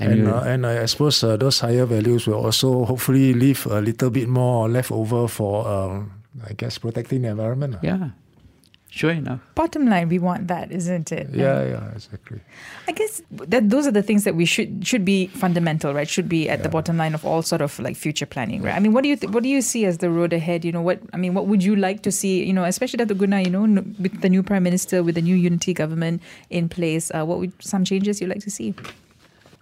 And, 0.00 0.12
And, 0.12 0.28
uh, 0.28 0.42
and 0.42 0.66
I, 0.66 0.82
I 0.82 0.86
suppose 0.86 1.22
uh, 1.22 1.36
those 1.36 1.60
higher 1.60 1.86
values 1.86 2.26
will 2.26 2.42
also 2.42 2.84
hopefully 2.84 3.32
leave 3.34 3.66
a 3.66 3.80
little 3.80 4.10
bit 4.10 4.28
more 4.28 4.68
left 4.68 4.90
over 4.90 5.28
for, 5.28 5.68
um, 5.68 6.10
I 6.42 6.54
guess, 6.54 6.78
protecting 6.78 7.22
the 7.22 7.28
environment. 7.28 7.76
yeah. 7.82 8.10
Sure 8.94 9.10
enough. 9.12 9.40
Bottom 9.54 9.86
line, 9.88 10.10
we 10.10 10.18
want 10.18 10.48
that, 10.48 10.70
isn't 10.70 11.10
it? 11.12 11.30
Yeah, 11.32 11.64
yeah, 11.64 11.90
exactly. 11.92 12.40
I 12.86 12.92
guess 12.92 13.22
that 13.30 13.70
those 13.70 13.86
are 13.86 13.90
the 13.90 14.02
things 14.02 14.24
that 14.24 14.34
we 14.34 14.44
should 14.44 14.86
should 14.86 15.02
be 15.02 15.28
fundamental, 15.28 15.94
right? 15.94 16.06
Should 16.06 16.28
be 16.28 16.46
at 16.46 16.62
the 16.62 16.68
bottom 16.68 16.98
line 16.98 17.14
of 17.14 17.24
all 17.24 17.40
sort 17.40 17.62
of 17.62 17.78
like 17.78 17.96
future 17.96 18.26
planning, 18.26 18.60
right? 18.60 18.76
I 18.76 18.80
mean, 18.80 18.92
what 18.92 19.00
do 19.02 19.08
you 19.08 19.16
th- 19.16 19.32
what 19.32 19.42
do 19.44 19.48
you 19.48 19.62
see 19.62 19.86
as 19.86 19.96
the 20.04 20.10
road 20.10 20.34
ahead? 20.34 20.62
You 20.62 20.72
know, 20.72 20.82
what 20.82 21.00
I 21.14 21.16
mean, 21.16 21.32
what 21.32 21.46
would 21.46 21.64
you 21.64 21.74
like 21.74 22.02
to 22.02 22.12
see? 22.12 22.44
You 22.44 22.52
know, 22.52 22.64
especially 22.64 22.98
Dato 22.98 23.14
Guna, 23.14 23.40
you 23.40 23.48
know, 23.48 23.64
n- 23.64 23.96
with 23.98 24.20
the 24.20 24.28
new 24.28 24.42
prime 24.42 24.62
minister, 24.62 25.02
with 25.02 25.14
the 25.14 25.22
new 25.22 25.36
unity 25.36 25.72
government 25.72 26.20
in 26.50 26.68
place, 26.68 27.10
uh, 27.14 27.24
what 27.24 27.38
would 27.38 27.52
some 27.62 27.86
changes 27.86 28.20
you'd 28.20 28.28
like 28.28 28.44
to 28.44 28.50
see? 28.50 28.74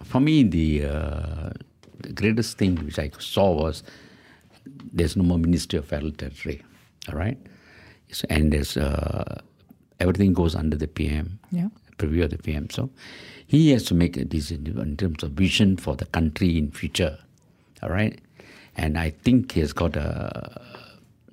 For 0.03 0.19
me, 0.19 0.43
the, 0.43 0.83
uh, 0.87 1.49
the 2.01 2.11
greatest 2.11 2.57
thing 2.57 2.75
which 2.83 2.99
I 2.99 3.11
saw 3.19 3.49
was 3.53 3.81
there's 4.91 5.15
no 5.15 5.23
more 5.23 5.37
Ministry 5.39 5.79
of 5.79 5.85
Federal 5.85 6.11
Territory, 6.11 6.61
all 7.07 7.15
right? 7.15 7.37
And 8.29 8.51
there's 8.51 8.77
uh, 8.77 9.41
everything 9.99 10.33
goes 10.33 10.55
under 10.55 10.75
the 10.77 10.87
PM, 10.87 11.39
Yeah. 11.51 11.69
preview 11.97 12.23
of 12.23 12.31
the 12.31 12.37
PM. 12.37 12.69
So 12.69 12.89
he 13.47 13.71
has 13.71 13.83
to 13.85 13.93
make 13.93 14.17
a 14.17 14.25
decision 14.25 14.77
in 14.79 14.97
terms 14.97 15.23
of 15.23 15.31
vision 15.31 15.77
for 15.77 15.95
the 15.95 16.05
country 16.05 16.57
in 16.57 16.71
future, 16.71 17.17
all 17.83 17.89
right? 17.89 18.19
And 18.77 18.97
I 18.97 19.11
think 19.11 19.51
he 19.53 19.59
has 19.61 19.73
got 19.73 19.95
a, 19.95 20.61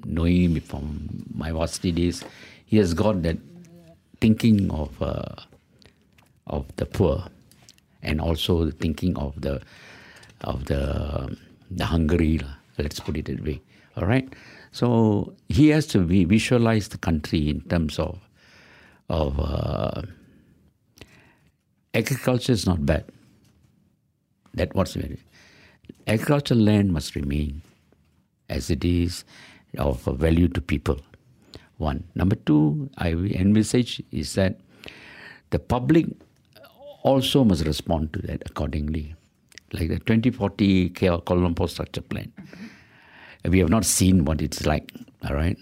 knowing 0.05 0.43
him 0.55 0.61
from 0.61 1.25
my 1.35 1.51
varsity 1.53 1.93
days, 1.93 2.25
he 2.67 2.77
has 2.79 2.95
got 2.95 3.23
that 3.23 3.39
thinking 4.21 4.71
of 4.71 5.01
uh, 5.03 5.35
of 6.47 6.67
the 6.77 6.87
poor, 6.87 7.25
and 8.03 8.21
also 8.21 8.65
the 8.65 8.73
thinking 8.73 9.17
of 9.17 9.41
the 9.41 9.61
of 10.43 10.65
the 10.67 11.37
the 11.71 11.85
hungry. 11.87 12.41
Let's 12.79 13.01
put 13.01 13.17
it 13.17 13.25
that 13.27 13.43
way. 13.45 13.61
All 13.97 14.07
right. 14.07 14.29
So 14.73 15.35
he 15.49 15.69
has 15.69 15.87
to 15.89 16.01
vi- 16.01 16.25
visualize 16.25 16.89
the 16.89 16.99
country 16.99 17.49
in 17.51 17.61
terms 17.63 17.99
of 17.99 18.19
of 19.09 19.39
uh, 19.41 20.03
agriculture 21.95 22.53
is 22.53 22.67
not 22.67 22.85
bad. 22.85 23.05
That 24.55 24.75
what's 24.75 24.95
very 24.95 25.19
agricultural 26.07 26.61
land 26.61 26.93
must 26.93 27.15
remain 27.15 27.63
as 28.49 28.71
it 28.71 28.85
is 28.85 29.25
of 29.77 30.03
value 30.05 30.49
to 30.49 30.61
people. 30.61 31.01
One. 31.77 32.05
Number 32.15 32.35
two, 32.37 32.91
I 32.99 33.11
envisage 33.13 34.03
is 34.11 34.35
that 34.35 34.59
the 35.51 35.59
public 35.59 36.07
also 37.03 37.45
must 37.45 37.65
respond 37.65 38.13
to 38.15 38.23
that 38.23 38.43
accordingly. 38.47 39.15
Like 39.73 39.89
the 39.89 39.99
2040 39.99 40.91
Kuala 40.91 41.23
Lumpur 41.27 41.69
structure 41.69 42.01
plan. 42.01 42.33
We 43.47 43.59
have 43.61 43.69
not 43.71 43.85
seen 43.85 44.25
what 44.25 44.43
it's 44.43 44.67
like, 44.67 44.93
all 45.29 45.35
right? 45.35 45.57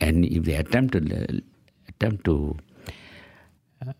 And 0.00 0.24
if 0.24 0.44
they 0.44 0.54
attempt 0.54 0.92
to, 0.92 1.42
attempt 1.88 2.24
to 2.24 2.56
uh, 3.86 3.92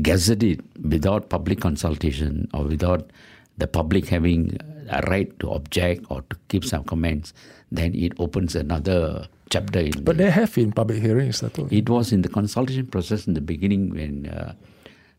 gazette 0.00 0.42
it 0.42 0.60
without 0.82 1.28
public 1.28 1.60
consultation 1.60 2.48
or 2.54 2.64
without 2.64 3.10
the 3.58 3.66
public 3.66 4.06
having 4.08 4.56
a 4.88 5.02
right 5.10 5.38
to 5.40 5.50
object 5.52 6.04
or 6.08 6.22
to 6.30 6.36
give 6.48 6.64
some 6.64 6.84
comments, 6.84 7.32
then 7.70 7.94
it 7.94 8.12
opens 8.18 8.56
another 8.56 9.28
chapter 9.50 9.80
in 9.80 9.92
But 10.02 10.16
the, 10.16 10.24
they 10.24 10.30
have 10.30 10.56
in 10.58 10.72
public 10.72 11.02
hearings, 11.02 11.40
Dato. 11.40 11.68
it 11.70 11.88
was 11.88 12.12
in 12.12 12.22
the 12.22 12.28
consultation 12.28 12.86
process 12.86 13.26
in 13.26 13.34
the 13.34 13.40
beginning 13.40 13.90
when 13.90 14.26
uh, 14.26 14.54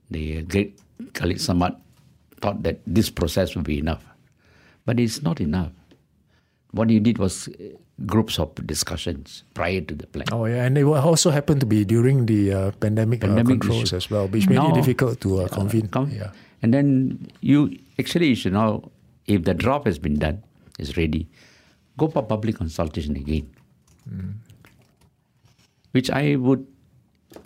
the 0.09 0.41
great 0.43 0.79
Khalid 1.13 1.37
Samad 1.37 1.77
thought 2.41 2.63
that 2.63 2.81
this 2.87 3.09
process 3.09 3.55
would 3.55 3.65
be 3.65 3.77
enough. 3.79 4.03
But 4.85 4.99
it's 4.99 5.21
not 5.21 5.39
enough. 5.39 5.71
What 6.71 6.89
you 6.89 6.99
did 6.99 7.17
was 7.19 7.47
uh, 7.49 7.75
groups 8.05 8.39
of 8.39 8.55
discussions 8.65 9.43
prior 9.53 9.81
to 9.81 9.93
the 9.93 10.07
plan. 10.07 10.25
Oh 10.31 10.45
yeah, 10.45 10.63
and 10.63 10.77
it 10.77 10.83
also 10.87 11.29
happened 11.29 11.59
to 11.61 11.67
be 11.67 11.83
during 11.83 12.25
the 12.25 12.53
uh, 12.53 12.71
pandemic, 12.79 13.21
Pandemic 13.21 13.59
uh, 13.59 13.59
controls 13.59 13.91
issue. 13.91 13.95
as 13.97 14.09
well, 14.09 14.27
which 14.27 14.47
made 14.47 14.55
Now- 14.55 14.71
it 14.71 14.75
difficult 14.75 15.19
to 15.21 15.41
uh, 15.43 15.47
convene. 15.51 15.87
Come- 15.91 16.11
yeah. 16.11 16.31
And 16.63 16.73
then 16.73 17.27
you 17.41 17.75
actually 17.99 18.27
you 18.31 18.35
should 18.35 18.53
now, 18.53 18.87
if 19.27 19.43
the 19.43 19.53
draft 19.53 19.85
has 19.85 19.97
been 19.99 20.15
done, 20.19 20.43
is 20.79 20.95
ready, 20.95 21.27
go 21.97 22.07
for 22.07 22.23
public 22.23 22.55
consultation 22.57 23.15
again. 23.17 23.49
Which 25.91 26.09
I 26.09 26.35
would 26.37 26.65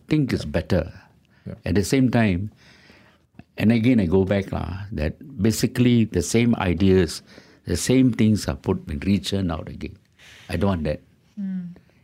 think 0.07 0.33
is 0.33 0.45
better. 0.45 0.93
Yeah. 1.47 1.55
At 1.65 1.75
the 1.75 1.83
same 1.83 2.09
time, 2.09 2.51
and 3.57 3.71
again 3.71 3.99
I 3.99 4.05
go 4.05 4.25
back 4.25 4.51
lah, 4.51 4.85
that 4.93 5.17
basically 5.41 6.05
the 6.05 6.21
same 6.21 6.53
ideas, 6.57 7.21
the 7.65 7.75
same 7.77 8.11
things 8.13 8.47
are 8.47 8.55
put 8.55 8.87
and 8.87 9.05
rechurned 9.05 9.51
out 9.51 9.67
again. 9.69 9.97
I 10.49 10.57
don't 10.57 10.69
want 10.69 10.83
that. 10.85 11.01
Hmm. 11.35 11.61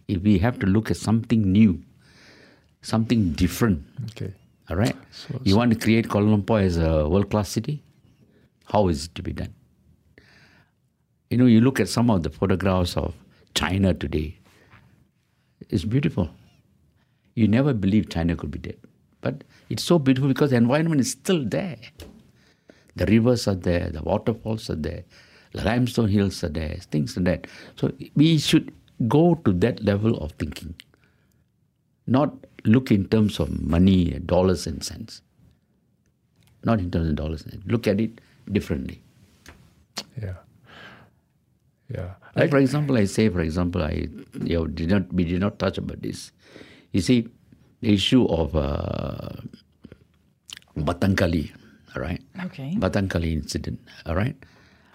If 0.07 0.21
we 0.21 0.37
have 0.39 0.59
to 0.59 0.65
look 0.67 0.91
at 0.91 0.97
something 0.97 1.51
new, 1.51 1.81
something 2.81 3.31
different, 3.33 3.83
Okay. 4.11 4.33
all 4.69 4.75
right. 4.75 4.95
So, 5.11 5.39
you 5.43 5.55
want 5.55 5.71
to 5.73 5.79
create 5.79 6.07
Kuala 6.09 6.35
Lumpur 6.35 6.61
as 6.61 6.77
a 6.77 7.07
world 7.07 7.29
class 7.29 7.49
city? 7.49 7.81
How 8.65 8.87
is 8.87 9.05
it 9.05 9.15
to 9.15 9.21
be 9.23 9.33
done? 9.33 9.53
You 11.29 11.37
know, 11.37 11.45
you 11.45 11.61
look 11.61 11.79
at 11.79 11.87
some 11.87 12.09
of 12.09 12.23
the 12.23 12.29
photographs 12.29 12.97
of 12.97 13.13
China 13.53 13.93
today. 13.93 14.37
It's 15.69 15.85
beautiful. 15.85 16.29
You 17.35 17.47
never 17.47 17.73
believe 17.73 18.09
China 18.09 18.35
could 18.35 18.51
be 18.51 18.59
dead. 18.59 18.77
But 19.21 19.43
it's 19.69 19.83
so 19.83 19.99
beautiful 19.99 20.27
because 20.27 20.49
the 20.49 20.57
environment 20.57 20.99
is 20.99 21.11
still 21.11 21.45
there. 21.45 21.77
The 22.95 23.05
rivers 23.05 23.47
are 23.47 23.55
there, 23.55 23.89
the 23.89 24.01
waterfalls 24.03 24.69
are 24.69 24.75
there, 24.75 25.03
the 25.03 25.03
limestone 25.53 26.09
hills 26.09 26.43
are 26.43 26.49
there, 26.49 26.77
things 26.91 27.17
like 27.17 27.25
that. 27.25 27.47
So 27.75 27.91
we 28.15 28.37
should 28.37 28.73
go 29.07 29.35
to 29.45 29.53
that 29.53 29.83
level 29.83 30.17
of 30.17 30.31
thinking 30.33 30.75
not 32.07 32.33
look 32.65 32.91
in 32.91 33.07
terms 33.07 33.39
of 33.39 33.49
money, 33.61 34.11
dollars 34.25 34.67
and 34.67 34.83
cents. 34.83 35.21
Not 36.63 36.79
in 36.79 36.91
terms 36.91 37.09
of 37.09 37.15
dollars 37.15 37.41
and 37.43 37.53
cents. 37.53 37.65
Look 37.67 37.87
at 37.87 37.99
it 37.99 38.21
differently. 38.51 39.01
Yeah. 40.21 40.35
Yeah. 41.89 42.13
Like 42.35 42.49
for 42.49 42.57
example, 42.57 42.97
I 42.97 43.05
say, 43.05 43.29
for 43.29 43.41
example, 43.41 43.83
I 43.83 44.07
you 44.43 44.57
know, 44.57 44.67
did 44.67 44.89
not 44.89 45.11
we 45.13 45.23
did 45.25 45.41
not 45.41 45.59
touch 45.59 45.77
about 45.77 46.01
this. 46.01 46.31
You 46.91 47.01
see, 47.01 47.27
the 47.81 47.93
issue 47.93 48.25
of 48.27 48.55
uh, 48.55 49.29
Batang 50.77 51.17
Kali, 51.17 51.51
all 51.95 52.01
right? 52.01 52.21
Okay. 52.45 52.75
Batang 52.77 53.09
Kali 53.09 53.33
incident, 53.33 53.79
all 54.05 54.15
right? 54.15 54.35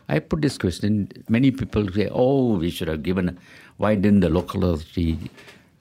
I 0.08 0.18
put 0.20 0.42
this 0.42 0.56
question. 0.58 1.08
Many 1.28 1.50
people 1.50 1.88
say, 1.92 2.08
"Oh, 2.10 2.58
we 2.58 2.70
should 2.70 2.88
have 2.88 3.02
given. 3.02 3.38
Why 3.76 3.94
didn't 3.94 4.20
the 4.20 4.28
local 4.28 4.64
authority 4.64 5.18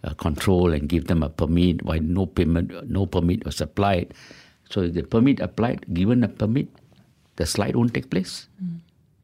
uh, 0.03 0.13
control 0.15 0.73
and 0.73 0.89
give 0.89 1.07
them 1.07 1.23
a 1.23 1.29
permit? 1.29 1.83
Why 1.83 1.99
no 1.99 2.25
payment, 2.25 2.89
no 2.89 3.05
permit 3.05 3.45
was 3.45 3.61
applied? 3.61 4.13
So 4.69 4.81
if 4.81 4.93
the 4.93 5.03
permit 5.03 5.39
applied, 5.39 5.85
given 5.93 6.23
a 6.23 6.27
permit, 6.27 6.67
the 7.35 7.45
slide 7.45 7.75
won't 7.75 7.93
take 7.93 8.09
place. 8.09 8.47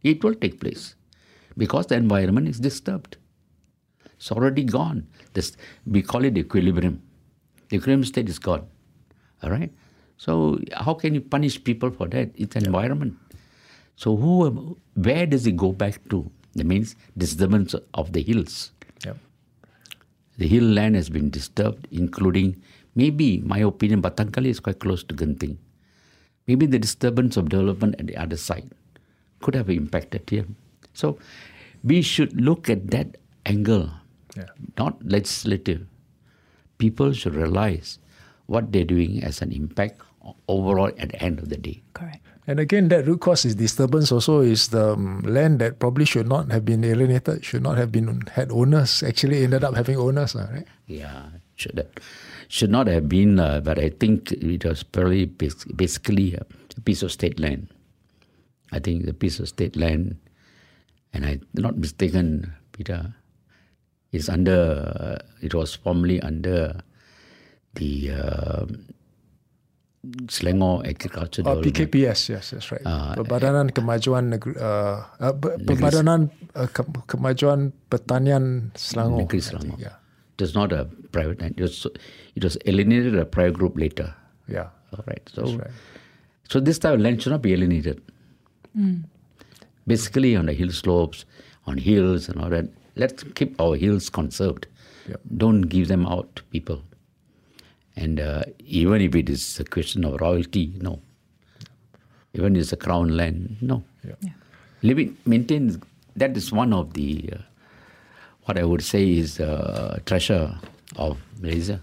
It 0.04 0.24
will 0.24 0.36
take 0.36 0.60
place 0.60 0.96
because 1.58 1.88
the 1.88 1.96
environment 1.96 2.48
is 2.48 2.60
disturbed. 2.60 3.18
It's 4.16 4.32
already 4.32 4.64
gone. 4.64 5.08
This 5.34 5.58
we 5.86 6.02
call 6.02 6.26
it 6.26 6.38
equilibrium. 6.38 7.02
The 7.70 7.78
equilibrium 7.78 8.06
state 8.06 8.30
is 8.30 8.38
gone. 8.38 8.68
All 9.42 9.50
right. 9.50 9.72
So 10.18 10.60
how 10.74 10.94
can 10.94 11.16
you 11.16 11.22
punish 11.22 11.64
people 11.64 11.90
for 11.90 12.08
that? 12.10 12.30
It's 12.36 12.56
an 12.56 12.66
environment. 12.66 13.18
So 14.02 14.18
who, 14.18 14.78
where 14.96 15.28
does 15.28 15.46
it 15.46 15.56
go 15.56 15.72
back 15.74 16.02
to? 16.10 16.26
That 16.56 16.66
means 16.66 16.96
disturbance 17.16 17.76
of 17.94 18.14
the 18.14 18.24
hills. 18.24 18.72
Yep. 19.06 19.18
The 20.40 20.48
hill 20.48 20.64
land 20.64 20.96
has 20.96 21.08
been 21.08 21.30
disturbed, 21.30 21.88
including 21.92 22.60
maybe, 22.96 23.42
my 23.46 23.60
opinion, 23.60 24.02
Batang 24.02 24.34
Kali 24.34 24.50
is 24.50 24.60
quite 24.60 24.80
close 24.80 25.04
to 25.04 25.14
Genting. 25.14 25.58
Maybe 26.48 26.66
the 26.66 26.80
disturbance 26.80 27.38
of 27.38 27.50
development 27.50 27.94
at 28.00 28.08
the 28.08 28.18
other 28.18 28.38
side 28.38 28.72
could 29.40 29.54
have 29.54 29.70
impacted 29.70 30.28
here. 30.28 30.48
So 30.94 31.20
we 31.84 32.02
should 32.02 32.42
look 32.42 32.72
at 32.72 32.90
that 32.90 33.18
angle, 33.46 33.92
Yeah. 34.36 34.50
not 34.80 34.98
legislative. 35.06 35.86
People 36.80 37.14
should 37.14 37.36
realize 37.36 38.00
what 38.48 38.72
they're 38.72 38.84
doing 38.84 39.24
as 39.24 39.44
an 39.44 39.52
impact 39.52 40.02
overall 40.48 40.90
at 40.98 41.10
the 41.10 41.22
end 41.22 41.38
of 41.38 41.50
the 41.50 41.58
day. 41.58 41.84
Correct. 41.94 42.26
And 42.47 42.60
again, 42.60 42.89
that 42.89 43.06
root 43.06 43.21
cause 43.21 43.45
is 43.45 43.56
disturbance. 43.56 44.12
Also, 44.12 44.41
is 44.41 44.69
the 44.69 44.93
um, 44.93 45.21
land 45.21 45.60
that 45.60 45.77
probably 45.77 46.06
should 46.06 46.27
not 46.27 46.49
have 46.51 46.65
been 46.65 46.84
alienated, 46.84 47.45
should 47.45 47.62
not 47.62 47.77
have 47.77 47.91
been 47.91 48.21
had 48.34 48.51
owners. 48.51 49.04
Actually, 49.04 49.43
ended 49.43 49.63
up 49.63 49.75
having 49.75 49.97
owners, 49.97 50.34
right? 50.34 50.65
Yeah, 50.88 51.30
should 51.56 51.77
have, 51.77 51.89
should 52.47 52.71
not 52.71 52.88
have 52.88 53.08
been, 53.08 53.39
uh, 53.39 53.62
but 53.62 53.77
I 53.77 53.89
think 53.89 54.32
it 54.32 54.65
was 54.65 54.82
probably 54.82 55.25
basically 55.25 56.34
a 56.34 56.45
piece 56.82 57.04
of 57.04 57.12
state 57.12 57.39
land. 57.39 57.67
I 58.71 58.80
think 58.80 59.06
the 59.06 59.13
piece 59.13 59.39
of 59.39 59.47
state 59.47 59.75
land, 59.75 60.17
and 61.13 61.25
I'm 61.25 61.45
not 61.54 61.77
mistaken, 61.77 62.54
Peter, 62.71 63.13
is 64.12 64.30
under. 64.30 64.89
Uh, 64.97 65.17
it 65.41 65.54
was 65.54 65.75
formerly 65.75 66.19
under 66.21 66.82
the 67.75 68.12
uh, 68.12 68.65
Selangor 70.04 70.82
Agriculture 70.88 71.44
Oh, 71.46 71.62
Development. 71.62 71.92
PKPS, 71.94 72.30
yes, 72.30 72.50
that's 72.52 72.72
right. 72.72 72.82
Ah, 72.86 73.14
Perbadanan 73.16 73.70
Kemajuan 73.72 74.30
Negeri, 74.34 74.56
uh, 74.58 75.06
uh, 75.20 75.34
Perbadanan 75.34 76.32
uh, 76.56 76.66
Kemajuan 77.06 77.72
Pertanian 77.90 78.72
Selangor. 78.74 79.18
Negeri 79.18 79.40
I 79.40 79.60
think, 79.60 79.80
Yeah. 79.80 79.96
It 80.38 80.42
was 80.42 80.56
not 80.56 80.72
a 80.74 80.86
private 81.12 81.40
land. 81.42 81.54
It 81.58 81.62
was, 81.62 81.86
it 82.36 82.44
was 82.44 82.58
alienated 82.66 83.16
a 83.16 83.26
private 83.26 83.54
group 83.54 83.78
later. 83.78 84.16
Yeah. 84.48 84.70
All 84.92 85.04
right. 85.06 85.22
So, 85.32 85.44
right. 85.44 85.70
so 86.50 86.60
this 86.60 86.80
type 86.80 86.96
of 86.96 87.02
land 87.02 87.22
should 87.22 87.32
not 87.32 87.44
be 87.44 87.54
alienated. 87.54 88.02
Basically, 89.86 90.36
on 90.36 90.48
the 90.48 90.54
hill 90.54 90.72
slopes, 90.72 91.26
on 91.68 91.78
hills 91.78 92.28
and 92.28 92.42
all 92.42 92.50
that, 92.50 92.66
let's 92.96 93.22
keep 93.36 93.60
our 93.62 93.76
hills 93.76 94.10
conserved. 94.10 94.66
Yep. 95.08 95.22
Don't 95.38 95.62
give 95.62 95.90
them 95.90 96.08
out 96.08 96.36
to 96.38 96.44
people. 96.46 96.82
And 98.02 98.20
uh, 98.20 98.44
even 98.66 99.00
if 99.00 99.14
it 99.14 99.30
is 99.30 99.60
a 99.60 99.64
question 99.64 100.04
of 100.06 100.20
royalty, 100.20 100.74
no. 100.82 101.00
Even 102.34 102.56
if 102.56 102.64
it's 102.64 102.74
a 102.74 102.78
crown 102.78 103.16
land, 103.16 103.58
no. 103.62 103.84
Yeah. 104.04 104.32
Living, 104.82 105.16
maintain, 105.28 105.80
that 106.16 106.36
is 106.36 106.52
one 106.52 106.74
of 106.74 106.94
the, 106.94 107.30
uh, 107.32 107.38
what 108.46 108.58
I 108.58 108.64
would 108.64 108.84
say 108.84 109.08
is 109.08 109.40
uh, 109.40 110.00
treasure 110.06 110.58
of 110.96 111.20
Malaysia, 111.40 111.80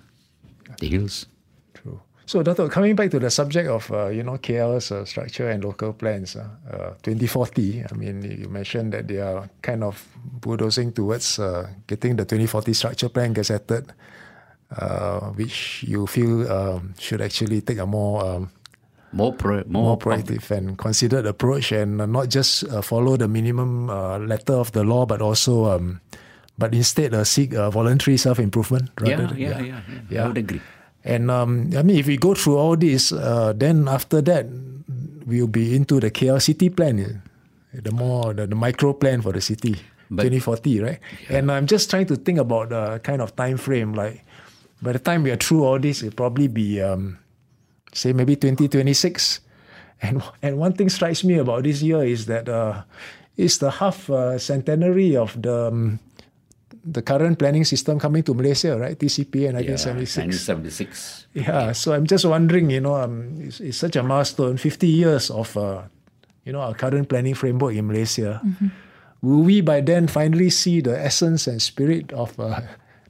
the 0.81 0.89
hills. 0.89 1.27
True. 1.75 2.01
So, 2.27 2.43
Dato, 2.43 2.69
coming 2.69 2.97
back 2.97 3.13
to 3.13 3.21
the 3.21 3.31
subject 3.31 3.69
of 3.69 3.91
uh, 3.93 4.09
you 4.09 4.25
know 4.25 4.39
KL's 4.39 4.91
uh, 4.91 5.05
structure 5.05 5.49
and 5.49 5.65
local 5.65 5.93
plans, 5.93 6.35
uh, 6.35 6.49
uh, 6.69 6.91
2040. 7.03 7.85
I 7.91 7.95
mean, 7.95 8.23
you 8.23 8.49
mentioned 8.49 8.93
that 8.93 9.07
they 9.07 9.19
are 9.19 9.49
kind 9.63 9.85
of 9.85 10.05
bulldozing 10.41 10.93
towards 10.93 11.39
uh, 11.39 11.71
getting 11.87 12.17
the 12.17 12.25
2040 12.25 12.75
structure 12.75 13.09
plan 13.09 13.33
gazetted, 13.35 13.89
uh, 14.77 15.31
which 15.33 15.83
you 15.87 16.07
feel 16.07 16.51
um, 16.51 16.95
should 16.99 17.21
actually 17.21 17.61
take 17.61 17.79
a 17.79 17.87
more 17.87 18.25
um, 18.25 18.51
More, 19.13 19.33
pro, 19.33 19.65
more 19.67 19.97
more, 19.97 19.99
proactive 19.99 20.51
and 20.51 20.77
considered 20.77 21.25
approach 21.25 21.73
and 21.73 22.01
uh, 22.01 22.07
not 22.07 22.29
just 22.29 22.65
uh, 22.69 22.83
follow 22.83 23.17
the 23.17 23.27
minimum 23.29 23.89
uh, 23.89 24.19
letter 24.19 24.53
of 24.53 24.73
the 24.73 24.85
law, 24.85 25.07
but 25.07 25.23
also, 25.23 25.65
um, 25.73 26.01
but 26.59 26.75
instead 26.75 27.15
uh, 27.15 27.25
seek 27.25 27.55
uh, 27.57 27.71
voluntary 27.73 28.19
self 28.19 28.39
improvement. 28.39 28.91
Yeah, 29.03 29.33
yeah, 29.33 29.61
yeah, 29.61 29.81
yeah. 30.11 30.25
I 30.25 30.29
would 30.29 30.37
agree. 30.37 30.61
And 31.05 31.31
um, 31.31 31.71
I 31.73 31.81
mean, 31.83 31.97
if 31.97 32.07
we 32.07 32.19
go 32.19 32.35
through 32.35 32.59
all 32.59 32.77
this, 32.77 33.13
uh, 33.13 33.55
then 33.57 33.89
after 33.89 34.21
that, 34.21 34.45
we'll 35.25 35.47
be 35.49 35.73
into 35.75 36.01
the 36.01 36.11
KL 36.11 36.43
city 36.43 36.69
plan, 36.69 37.23
the 37.73 37.93
more 37.93 38.35
the, 38.35 38.47
the 38.47 38.55
micro 38.57 38.93
plan 38.93 39.23
for 39.23 39.33
the 39.33 39.41
city, 39.41 39.77
But- 40.11 40.25
2040, 40.29 40.81
right? 40.85 41.01
And 41.31 41.49
I'm 41.51 41.65
just 41.67 41.89
trying 41.89 42.07
to 42.13 42.17
think 42.17 42.37
about 42.39 42.69
the 42.69 43.01
kind 43.03 43.23
of 43.23 43.33
time 43.37 43.57
frame. 43.57 43.95
Like 43.95 44.25
by 44.83 44.93
the 44.93 44.99
time 44.99 45.23
we 45.23 45.31
are 45.31 45.37
through 45.41 45.65
all 45.65 45.79
this, 45.79 46.03
it'll 46.03 46.17
probably 46.17 46.49
be 46.49 46.81
um, 46.81 47.19
say 47.93 48.13
maybe 48.13 48.37
2026. 48.37 49.41
And 50.01 50.23
and 50.43 50.59
one 50.59 50.73
thing 50.75 50.89
strikes 50.89 51.25
me 51.25 51.39
about 51.39 51.65
this 51.65 51.83
year 51.83 52.05
is 52.05 52.27
that 52.27 52.49
uh, 52.49 52.83
it's 53.37 53.59
the 53.59 53.71
half 53.71 54.09
uh, 54.11 54.39
centenary 54.39 55.17
of 55.17 55.35
the 55.43 55.75
um, 55.75 55.99
the 56.85 57.03
current 57.03 57.39
planning 57.39 57.65
system 57.65 57.99
coming 57.99 58.23
to 58.23 58.33
Malaysia, 58.33 58.79
right? 58.79 58.97
TCP 58.97 59.51
in 59.51 59.59
Yeah, 59.59 59.77
1976. 59.77 60.49
1976. 60.49 61.27
Yeah, 61.35 61.73
so 61.73 61.93
I'm 61.93 62.07
just 62.07 62.25
wondering, 62.25 62.71
you 62.71 62.81
know, 62.81 62.95
um, 62.97 63.37
it's, 63.43 63.61
it's 63.61 63.77
such 63.77 63.97
a 63.97 64.03
milestone, 64.03 64.57
50 64.57 64.87
years 64.87 65.29
of, 65.29 65.57
uh, 65.57 65.83
you 66.45 66.53
know, 66.53 66.61
our 66.61 66.73
current 66.75 67.09
planning 67.09 67.35
framework 67.35 67.75
in 67.75 67.87
Malaysia. 67.87 68.41
Will 69.21 69.43
we 69.43 69.61
by 69.61 69.81
then 69.83 70.07
finally 70.07 70.49
see 70.49 70.81
the 70.81 70.95
essence 70.97 71.47
and 71.47 71.61
spirit 71.61 72.13
of 72.13 72.39
uh, 72.39 72.61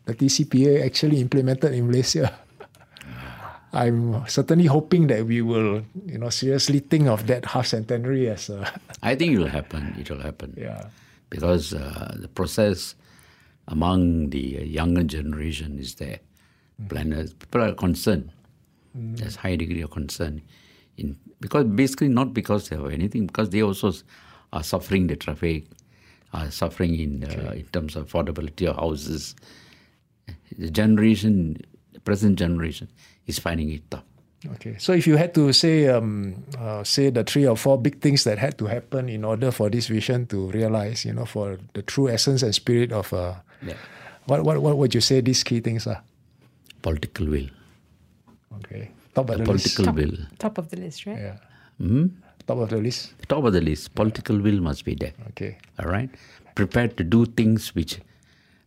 the 0.09 0.14
TCPA 0.16 0.85
actually 0.85 1.21
implemented 1.21 1.75
in 1.75 1.87
Malaysia? 1.87 2.33
I'm 3.73 4.27
certainly 4.27 4.64
hoping 4.64 5.09
that 5.09 5.27
we 5.27 5.42
will, 5.42 5.85
you 6.07 6.16
know, 6.16 6.31
seriously 6.31 6.81
think 6.81 7.07
of 7.07 7.27
that 7.29 7.44
half 7.44 7.66
centenary 7.66 8.29
as 8.31 8.49
a, 8.49 8.64
I 9.03 9.14
think 9.14 9.35
it 9.35 9.38
will 9.38 9.53
happen. 9.53 9.94
It 10.01 10.09
will 10.09 10.25
happen. 10.25 10.57
yeah, 10.57 10.88
Because 11.29 11.75
uh, 11.75 12.16
the 12.18 12.29
process 12.29 12.94
among 13.68 14.31
the 14.31 14.64
younger 14.64 15.05
generation 15.05 15.79
is 15.79 15.97
there. 15.97 16.21
Planners, 16.88 17.35
people 17.35 17.62
are 17.62 17.75
concerned. 17.75 18.31
There's 18.94 19.37
high 19.37 19.57
degree 19.57 19.83
of 19.83 19.90
concern. 19.90 20.42
In 20.97 21.16
because 21.40 21.64
basically 21.64 22.09
not 22.09 22.33
because 22.35 22.68
they 22.68 22.77
have 22.77 22.90
anything, 22.90 23.27
because 23.27 23.51
they 23.51 23.62
also 23.62 23.92
are 24.53 24.62
suffering 24.62 25.07
the 25.07 25.16
traffic, 25.16 25.66
are 26.33 26.51
suffering 26.51 26.99
in 26.99 27.25
uh, 27.25 27.53
in 27.55 27.66
terms 27.66 27.97
of 27.97 28.11
affordability 28.11 28.66
of 28.66 28.77
houses. 28.77 29.35
The 30.59 30.71
generation, 30.71 31.57
the 31.93 32.01
present 32.01 32.38
generation, 32.38 32.88
is 33.27 33.38
finding 33.38 33.71
it 33.71 33.83
tough. 33.91 34.05
Okay, 34.55 34.77
so 34.79 34.93
if 34.93 35.07
you 35.07 35.17
had 35.17 35.35
to 35.35 35.53
say, 35.53 35.88
um, 35.88 36.45
uh, 36.59 36.85
say 36.85 37.11
the 37.11 37.25
three 37.25 37.47
or 37.47 37.57
four 37.57 37.77
big 37.77 38.01
things 38.01 38.23
that 38.25 38.38
had 38.38 38.57
to 38.59 38.67
happen 38.67 39.09
in 39.09 39.25
order 39.25 39.51
for 39.51 39.69
this 39.69 39.88
vision 39.88 40.27
to 40.27 40.47
realize, 40.53 41.05
you 41.05 41.12
know, 41.12 41.25
for 41.27 41.59
the 41.75 41.83
true 41.83 42.09
essence 42.09 42.43
and 42.43 42.55
spirit 42.55 42.93
of, 42.93 43.12
uh, 43.12 43.35
Yeah. 43.67 43.75
what, 44.27 44.45
what, 44.45 44.62
what 44.62 44.79
would 44.79 44.95
you 44.95 45.01
say 45.01 45.21
these 45.21 45.43
key 45.43 45.59
things 45.61 45.87
are? 45.87 46.03
Political 46.83 47.27
will. 47.27 47.49
Okay, 48.64 48.91
top 49.14 49.31
of 49.31 49.38
The 49.38 49.45
the 49.45 49.53
list. 49.53 49.77
political 49.77 49.95
will. 49.95 50.17
Top 50.38 50.59
of 50.59 50.69
the 50.71 50.77
list, 50.77 51.07
right? 51.07 51.19
Yeah, 51.19 51.37
Hmm? 51.79 52.07
top 52.47 52.59
of 52.59 52.69
the 52.71 52.79
list. 52.79 53.12
Top 53.29 53.45
of 53.45 53.53
the 53.53 53.61
list. 53.61 53.95
Political 53.95 54.38
will 54.41 54.61
must 54.61 54.85
be 54.85 54.95
there. 54.95 55.12
Okay, 55.31 55.59
all 55.79 55.87
right 55.91 56.11
prepared 56.55 56.97
to 56.97 57.05
do 57.05 57.25
things 57.25 57.73
which 57.77 58.01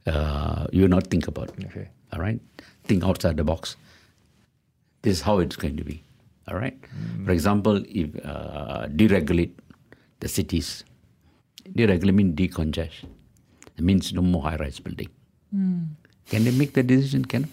uh, 0.08 0.68
you 0.72 0.88
not 0.88 1.08
think 1.08 1.28
about 1.28 1.52
okay, 1.66 1.90
all 2.14 2.20
right? 2.20 2.40
Think 2.86 3.04
outside 3.04 3.38
the 3.38 3.44
box. 3.44 3.76
This 5.02 5.18
is 5.18 5.22
how 5.22 5.40
it's 5.40 5.56
going 5.56 5.78
to 5.78 5.84
be. 5.84 6.04
All 6.48 6.58
right? 6.58 6.78
For 7.26 7.32
example 7.32 7.84
if 7.88 8.10
uh, 8.26 8.88
deregulate 8.88 9.52
the 10.20 10.28
cities. 10.28 10.84
Deregulate 11.64 12.14
means 12.14 12.36
decongest. 12.36 13.06
It 13.78 13.84
means 13.84 14.14
no 14.14 14.22
more 14.22 14.44
high 14.44 14.58
rise 14.58 14.80
building 14.80 15.10
can 16.32 16.46
they 16.46 16.52
make 16.52 16.74
the 16.74 16.84
decision 16.92 17.24
can 17.26 17.48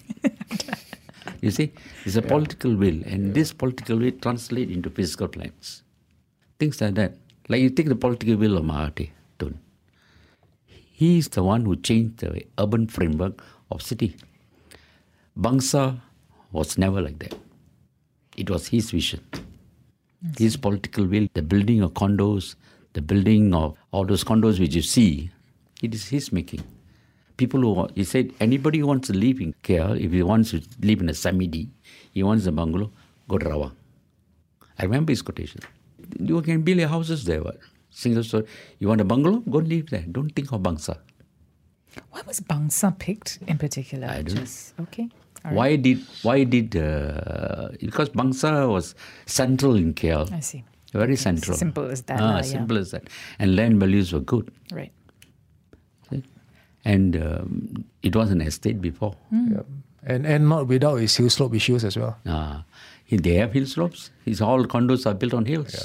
you 1.45 1.51
see 1.51 1.73
it's 2.05 2.17
a 2.17 2.23
political 2.23 2.75
will 2.83 2.99
and 3.13 3.35
this 3.39 3.53
political 3.63 3.99
will 4.03 4.13
translate 4.27 4.71
into 4.71 4.91
physical 4.91 5.29
plans. 5.29 5.83
Things 6.59 6.81
like 6.81 6.95
that. 6.95 7.15
Like 7.49 7.61
you 7.61 7.71
take 7.71 7.89
the 7.89 7.97
political 7.97 8.37
will 8.37 8.57
of 8.59 8.65
Mahathir 8.65 9.11
Tun. 9.39 9.59
He 11.01 11.19
is 11.19 11.29
the 11.29 11.45
one 11.45 11.65
who 11.65 11.77
changed 11.77 12.19
the 12.19 12.43
urban 12.59 12.89
framework 12.89 13.41
of 13.71 13.83
city. 13.83 14.17
Bangsar 15.39 16.01
was 16.51 16.77
never 16.77 17.01
like 17.01 17.21
that. 17.21 17.35
It 18.37 18.51
was 18.51 18.67
his 18.67 18.91
vision, 18.91 19.21
his 20.37 20.57
political 20.57 21.07
will. 21.07 21.29
The 21.35 21.43
building 21.43 21.83
of 21.83 21.93
condos, 21.93 22.57
the 22.95 23.01
building 23.01 23.55
of 23.55 23.77
all 23.93 24.05
those 24.07 24.25
condos 24.25 24.59
which 24.59 24.75
you 24.75 24.83
see, 24.83 25.31
it 25.83 25.95
is 25.95 26.09
his 26.09 26.33
making. 26.33 26.65
People 27.37 27.61
who 27.61 27.89
he 27.95 28.03
said 28.03 28.33
anybody 28.41 28.81
who 28.81 28.89
wants 28.89 29.07
to 29.07 29.15
live 29.15 29.41
in 29.41 29.55
KL, 29.63 30.05
if 30.05 30.11
he 30.11 30.25
wants 30.25 30.51
to 30.51 30.63
live 30.83 31.01
in 31.01 31.09
a 31.09 31.15
semi-D, 31.15 31.69
he 32.13 32.25
wants 32.25 32.47
a 32.47 32.51
bungalow, 32.51 32.91
go 33.29 33.39
to 33.39 33.47
Rawang. 33.47 33.75
I 34.77 34.83
remember 34.83 35.13
his 35.13 35.23
quotation. 35.23 35.61
You 36.19 36.43
can 36.43 36.63
build 36.63 36.79
your 36.79 36.89
houses 36.89 37.25
there. 37.25 37.45
What? 37.45 37.61
Single 38.03 38.25
story. 38.31 38.45
You 38.79 38.89
want 38.89 39.01
a 39.01 39.05
bungalow? 39.13 39.39
Go 39.55 39.59
live 39.59 39.91
there. 39.95 40.05
Don't 40.17 40.31
think 40.35 40.53
of 40.53 40.61
Bangsar. 40.67 40.99
Why 42.11 42.21
was 42.27 42.41
Bangsar 42.51 42.91
picked 42.99 43.39
in 43.47 43.59
particular? 43.59 44.07
I 44.09 44.23
don't 44.23 44.35
know. 44.35 44.41
Just- 44.43 44.75
Okay. 44.87 45.09
All 45.45 45.51
right. 45.51 45.57
Why 45.57 45.77
did 45.87 45.99
why 46.29 46.37
did 46.55 46.77
uh, 46.77 47.69
because 47.81 48.11
Bangsar 48.21 48.69
was 48.75 48.95
central 49.27 49.75
in 49.83 49.95
KL. 50.03 50.31
I 50.33 50.41
see. 50.41 50.63
Very 50.93 51.17
central. 51.17 51.57
Simple 51.57 51.87
as 51.95 52.03
that, 52.11 52.21
Ah, 52.21 52.29
lah, 52.29 52.37
yeah. 52.37 52.43
simple 52.55 52.79
as 52.83 52.91
that. 52.95 53.05
And 53.39 53.55
land 53.61 53.79
values 53.85 54.13
were 54.17 54.25
good. 54.33 54.51
Right. 54.79 54.93
See? 56.11 56.23
And 56.95 57.17
um, 57.27 57.85
it 58.03 58.17
was 58.21 58.31
an 58.37 58.41
estate 58.53 58.81
before. 58.89 59.15
yeah. 59.33 59.63
and 60.15 60.27
and 60.35 60.49
not 60.55 60.67
without 60.75 60.97
its 61.07 61.17
hill 61.23 61.31
slope 61.37 61.55
issues 61.61 61.85
as 61.93 61.97
well. 62.03 62.17
Ah, 62.39 62.65
they 63.29 63.35
have 63.43 63.53
hill 63.61 63.67
slopes. 63.77 64.11
His 64.31 64.41
all 64.51 64.65
condos 64.77 65.07
are 65.13 65.15
built 65.25 65.35
on 65.41 65.45
hills. 65.55 65.79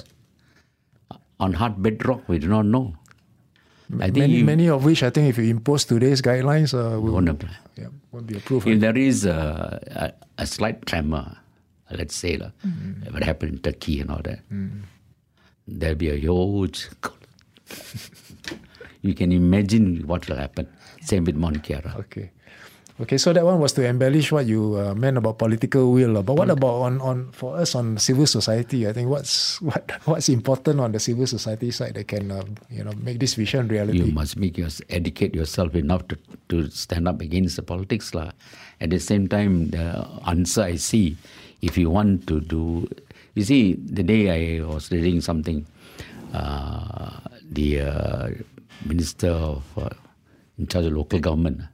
On 1.39 1.53
hard 1.53 1.81
bedrock, 1.81 2.27
we 2.27 2.39
do 2.39 2.47
not 2.47 2.65
know. 2.65 2.95
I 3.99 4.05
think 4.05 4.17
Many 4.17 4.33
you 4.37 4.45
many 4.45 4.69
of 4.69 4.85
which 4.85 5.03
I 5.03 5.09
think 5.09 5.29
if 5.29 5.37
you 5.37 5.49
impose 5.49 5.85
today's 5.85 6.21
guidelines, 6.21 6.73
uh, 6.73 6.99
will, 6.99 7.13
won't 7.13 7.29
apply. 7.29 7.51
yeah, 7.75 7.87
won't 8.11 8.27
be 8.27 8.37
approved. 8.37 8.67
If 8.67 8.79
there 8.79 8.97
is 8.97 9.25
a, 9.25 10.13
a, 10.37 10.41
a 10.43 10.45
slight 10.47 10.85
tremor, 10.85 11.37
let's 11.91 12.15
say, 12.15 12.37
lah, 12.37 12.51
mm. 12.65 13.11
what 13.13 13.23
happened 13.23 13.53
in 13.53 13.59
Turkey 13.59 13.99
and 13.99 14.09
all 14.09 14.21
that, 14.23 14.39
mm. 14.49 14.81
there'll 15.67 15.95
be 15.95 16.09
a 16.09 16.15
huge. 16.15 16.89
you 19.01 19.13
can 19.13 19.31
imagine 19.31 20.07
what 20.07 20.27
will 20.29 20.37
happen. 20.37 20.67
Same 21.01 21.25
with 21.25 21.35
Mount 21.35 21.61
Kiara. 21.63 21.95
Okay. 21.99 22.31
Okay, 23.03 23.19
so 23.19 23.35
that 23.35 23.43
one 23.43 23.59
was 23.59 23.75
to 23.75 23.83
embellish 23.83 24.31
what 24.31 24.47
you 24.47 24.79
uh, 24.79 24.95
meant 24.95 25.19
about 25.19 25.35
political 25.35 25.91
will. 25.91 26.23
But 26.23 26.39
what 26.39 26.47
about 26.47 26.87
on, 26.87 27.01
on 27.03 27.35
for 27.35 27.59
us 27.59 27.75
on 27.75 27.99
civil 27.99 28.23
society? 28.23 28.87
I 28.87 28.95
think 28.95 29.11
what's 29.11 29.59
what 29.67 29.91
what's 30.07 30.31
important 30.31 30.79
on 30.79 30.95
the 30.95 31.03
civil 31.03 31.27
society 31.27 31.67
side 31.75 31.99
that 31.99 32.07
can 32.07 32.31
uh, 32.31 32.47
you 32.71 32.79
know 32.79 32.95
make 33.03 33.19
this 33.19 33.35
vision 33.35 33.67
reality. 33.67 33.99
You 33.99 34.15
must 34.15 34.39
make 34.39 34.55
your, 34.55 34.71
educate 34.87 35.35
yourself 35.35 35.75
enough 35.75 36.07
to, 36.07 36.17
to 36.47 36.71
stand 36.71 37.11
up 37.11 37.19
against 37.19 37.59
the 37.59 37.63
politics. 37.67 38.15
lah. 38.15 38.31
At 38.79 38.95
the 38.95 39.03
same 39.03 39.27
time, 39.27 39.75
the 39.75 40.07
answer 40.23 40.63
I 40.63 40.79
see, 40.79 41.19
if 41.59 41.75
you 41.75 41.91
want 41.91 42.23
to 42.31 42.39
do, 42.39 42.87
you 43.35 43.43
see, 43.43 43.75
the 43.83 44.03
day 44.03 44.31
I 44.31 44.63
was 44.63 44.87
reading 44.95 45.19
something, 45.19 45.67
uh, 46.31 47.19
the 47.51 47.83
uh, 47.83 48.27
minister 48.87 49.35
of 49.35 49.67
uh, 49.75 49.91
in 50.55 50.71
charge 50.71 50.87
of 50.87 50.95
local 50.95 51.19
government, 51.19 51.67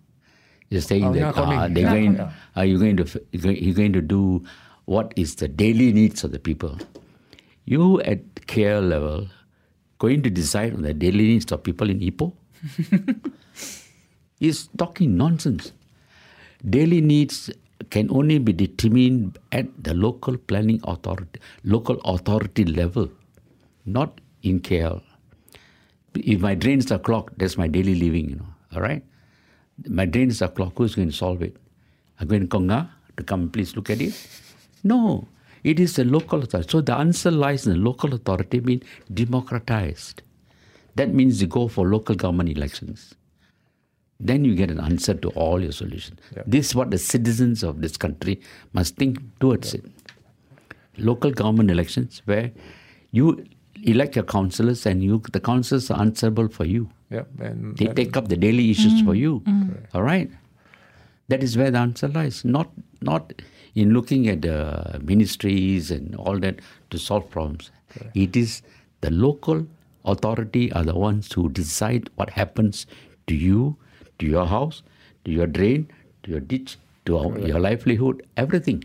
You're 0.70 0.82
saying 0.82 1.04
Oh, 1.06 1.14
that 1.14 1.36
uh, 1.38 1.68
they're 1.68 1.84
Yeah, 1.84 1.90
going, 1.94 2.16
yeah. 2.16 2.32
are 2.56 2.66
you 2.66 2.78
going 2.80 2.98
to 2.98 3.22
you're 3.32 3.74
going- 3.74 3.94
to 3.94 4.02
do 4.02 4.44
what 4.86 5.14
is 5.16 5.36
the 5.36 5.48
daily 5.48 5.92
needs 5.94 6.24
of 6.24 6.32
the 6.32 6.40
people? 6.40 6.78
You 7.66 8.02
at 8.02 8.46
care 8.48 8.82
level 8.82 9.28
going 10.00 10.22
to 10.24 10.30
decide 10.30 10.74
on 10.74 10.82
the 10.84 10.94
daily 10.94 11.26
needs 11.28 11.52
of 11.52 11.64
people 11.64 11.90
in 11.90 12.00
Ipoh? 12.00 12.34
He's 14.40 14.68
talking 14.78 15.18
nonsense. 15.18 15.72
Daily 16.68 17.02
needs 17.02 17.50
can 17.90 18.10
only 18.12 18.38
be 18.40 18.54
determined 18.54 19.38
at 19.52 19.68
the 19.84 19.94
local 19.94 20.38
planning 20.38 20.80
authority, 20.84 21.40
local 21.64 22.00
authority 22.06 22.66
level, 22.66 23.10
not 23.86 24.20
in 24.44 24.60
KL. 24.60 25.02
If 26.16 26.42
my 26.42 26.56
drains 26.56 26.92
are 26.92 27.00
clogged, 27.00 27.38
that's 27.40 27.58
my 27.58 27.68
daily 27.68 27.96
living, 27.96 28.30
you 28.30 28.36
know. 28.38 28.46
All 28.76 28.82
right? 28.82 29.04
My 29.88 30.06
drains 30.06 30.42
are 30.42 30.50
clock. 30.50 30.74
who's 30.76 30.96
going 30.96 31.10
to 31.10 31.16
solve 31.16 31.42
it? 31.42 31.56
I'm 32.20 32.28
going 32.28 32.42
to 32.42 32.48
Konga 32.48 32.90
to 33.18 33.24
come 33.24 33.50
please 33.50 33.76
look 33.76 33.90
at 33.90 34.02
it? 34.02 34.14
No. 34.84 35.28
It 35.64 35.80
is 35.80 35.96
the 35.96 36.06
local 36.06 36.42
authority. 36.42 36.70
So 36.70 36.82
the 36.82 36.96
answer 36.96 37.32
lies 37.32 37.68
in 37.68 37.74
the 37.74 37.80
local 37.80 38.14
authority 38.14 38.60
being 38.60 38.82
democratized. 39.14 40.22
That 40.96 41.14
means 41.14 41.42
you 41.42 41.48
go 41.48 41.68
for 41.68 41.88
local 41.88 42.16
government 42.16 42.50
elections. 42.50 43.16
Then 44.20 44.44
you 44.44 44.56
get 44.56 44.70
an 44.70 44.80
answer 44.80 45.14
to 45.14 45.30
all 45.30 45.62
your 45.62 45.72
solutions. 45.72 46.20
This 46.46 46.68
is 46.68 46.76
what 46.76 46.92
the 46.92 46.98
citizens 46.98 47.64
of 47.64 47.82
this 47.82 47.96
country 47.96 48.42
must 48.74 48.96
think 48.98 49.20
towards 49.40 49.74
it. 49.74 49.86
Local 50.98 51.32
government 51.32 51.72
elections 51.72 52.22
where 52.26 52.52
you 53.12 53.46
elect 53.84 54.16
your 54.16 54.26
councillors 54.26 54.86
and 54.86 55.04
you 55.04 55.22
the 55.32 55.40
councillors 55.40 55.90
are 55.92 56.00
answerable 56.02 56.48
for 56.48 56.66
you. 56.66 56.90
Yep. 57.12 57.28
And 57.42 57.78
They 57.78 57.88
and- 57.88 57.96
take 57.96 58.18
up 58.18 58.28
the 58.30 58.38
daily 58.38 58.70
issues 58.72 59.02
mm. 59.02 59.06
for 59.06 59.16
you. 59.16 59.40
Mm. 59.42 59.78
All 59.94 60.04
right. 60.04 60.30
That 61.28 61.44
is 61.44 61.58
where 61.58 61.72
the 61.72 61.78
answer 61.80 62.08
lies. 62.08 62.44
Not 62.44 62.70
not 63.02 63.34
in 63.76 63.94
looking 63.94 64.28
at 64.28 64.42
the 64.42 65.00
ministries 65.04 65.92
and 65.92 66.16
all 66.16 66.40
that 66.40 66.60
to 66.90 66.98
solve 66.98 67.30
problems. 67.30 67.72
It 68.14 68.36
is 68.36 68.62
the 69.02 69.12
local 69.12 69.66
authority 70.06 70.72
are 70.74 70.84
the 70.84 70.96
ones 70.96 71.32
who 71.32 71.50
decide 71.50 72.10
what 72.16 72.32
happens 72.32 72.86
to 73.28 73.36
you, 73.36 73.76
to 74.20 74.26
your 74.26 74.46
house, 74.48 74.82
to 75.26 75.32
your 75.32 75.48
drain, 75.48 75.88
to 76.24 76.32
your 76.32 76.40
ditch, 76.40 76.78
to 77.06 77.18
our- 77.18 77.40
your 77.40 77.60
livelihood, 77.60 78.24
everything. 78.38 78.84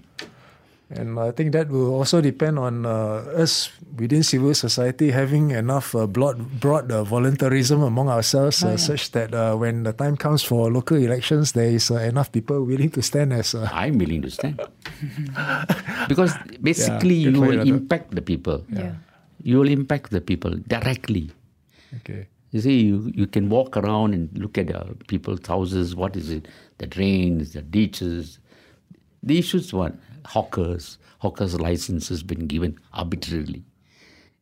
And 0.96 1.18
I 1.18 1.30
think 1.30 1.52
that 1.52 1.68
will 1.68 1.94
also 1.94 2.20
depend 2.20 2.59
on 2.59 2.87
uh, 2.87 3.26
us 3.35 3.70
within 3.96 4.22
civil 4.22 4.54
society 4.54 5.11
having 5.11 5.50
enough 5.50 5.94
uh, 5.94 6.07
broad, 6.07 6.61
broad 6.61 6.90
uh, 6.90 7.04
voluntarism 7.04 7.83
among 7.83 8.09
ourselves, 8.09 8.62
uh, 8.62 8.76
such 8.76 9.11
that 9.12 9.35
uh, 9.35 9.57
when 9.57 9.83
the 9.83 9.92
time 9.92 10.16
comes 10.16 10.42
for 10.42 10.70
local 10.70 10.96
elections, 10.96 11.52
there 11.52 11.68
is 11.68 11.90
uh, 11.90 11.96
enough 11.96 12.30
people 12.30 12.62
willing 12.64 12.90
to 12.90 13.02
stand 13.02 13.33
as. 13.33 13.54
Uh, 13.54 13.68
I'm 13.72 13.98
willing 13.98 14.22
to 14.22 14.30
stand. 14.30 14.61
because 16.09 16.35
basically 16.62 17.24
good 17.24 17.35
you 17.35 17.40
will 17.40 17.52
you, 17.52 17.59
Dato'. 17.59 17.68
impact 17.68 18.14
the 18.14 18.22
people. 18.22 18.64
Yeah. 18.70 18.94
You 19.42 19.59
will 19.59 19.68
impact 19.68 20.11
the 20.11 20.20
people 20.20 20.54
directly. 20.66 21.30
okay. 21.96 22.28
You 22.54 22.61
see, 22.61 22.83
you, 22.83 23.11
you 23.12 23.26
can 23.26 23.50
walk 23.50 23.76
around 23.76 24.14
and 24.14 24.30
look 24.38 24.57
at 24.59 24.72
uh, 24.72 24.85
people's 25.09 25.44
houses. 25.44 25.96
What 25.96 26.14
is 26.14 26.30
it? 26.30 26.46
The 26.78 26.87
drains, 26.87 27.52
the 27.52 27.62
ditches. 27.62 28.38
The 29.24 29.38
issues 29.38 29.72
what? 29.72 29.94
Hawkers. 30.26 30.98
Hawkers' 31.18 31.58
licenses 31.58 32.22
been 32.22 32.46
given 32.46 32.78
arbitrarily. 32.92 33.64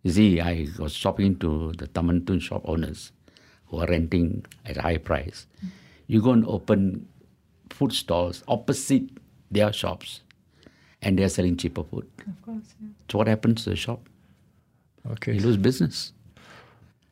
You 0.03 0.11
see, 0.11 0.41
I 0.41 0.67
was 0.79 0.99
talking 1.01 1.37
to 1.39 1.73
the 1.79 1.87
Taman 1.87 2.27
Tun 2.27 2.41
shop 2.41 2.63
owners 2.65 3.13
who 3.67 3.79
are 3.79 3.87
renting 3.87 4.45
at 4.67 4.77
a 4.77 4.83
high 4.83 4.99
price. 4.99 5.47
You 6.09 6.21
go 6.21 6.33
and 6.33 6.45
open 6.47 7.07
food 7.71 7.93
stalls 7.93 8.43
opposite 8.49 9.05
their 9.51 9.73
shops 9.73 10.21
and 11.03 11.19
they're 11.19 11.29
selling 11.29 11.57
cheaper 11.57 11.85
food. 11.85 12.07
Of 12.27 12.43
course. 12.43 12.75
Yeah. 12.81 12.89
So 13.11 13.19
what 13.19 13.29
happens 13.29 13.65
to 13.65 13.71
the 13.71 13.77
shop? 13.77 14.09
Okay. 15.13 15.35
You 15.35 15.41
lose 15.41 15.57
business. 15.57 16.13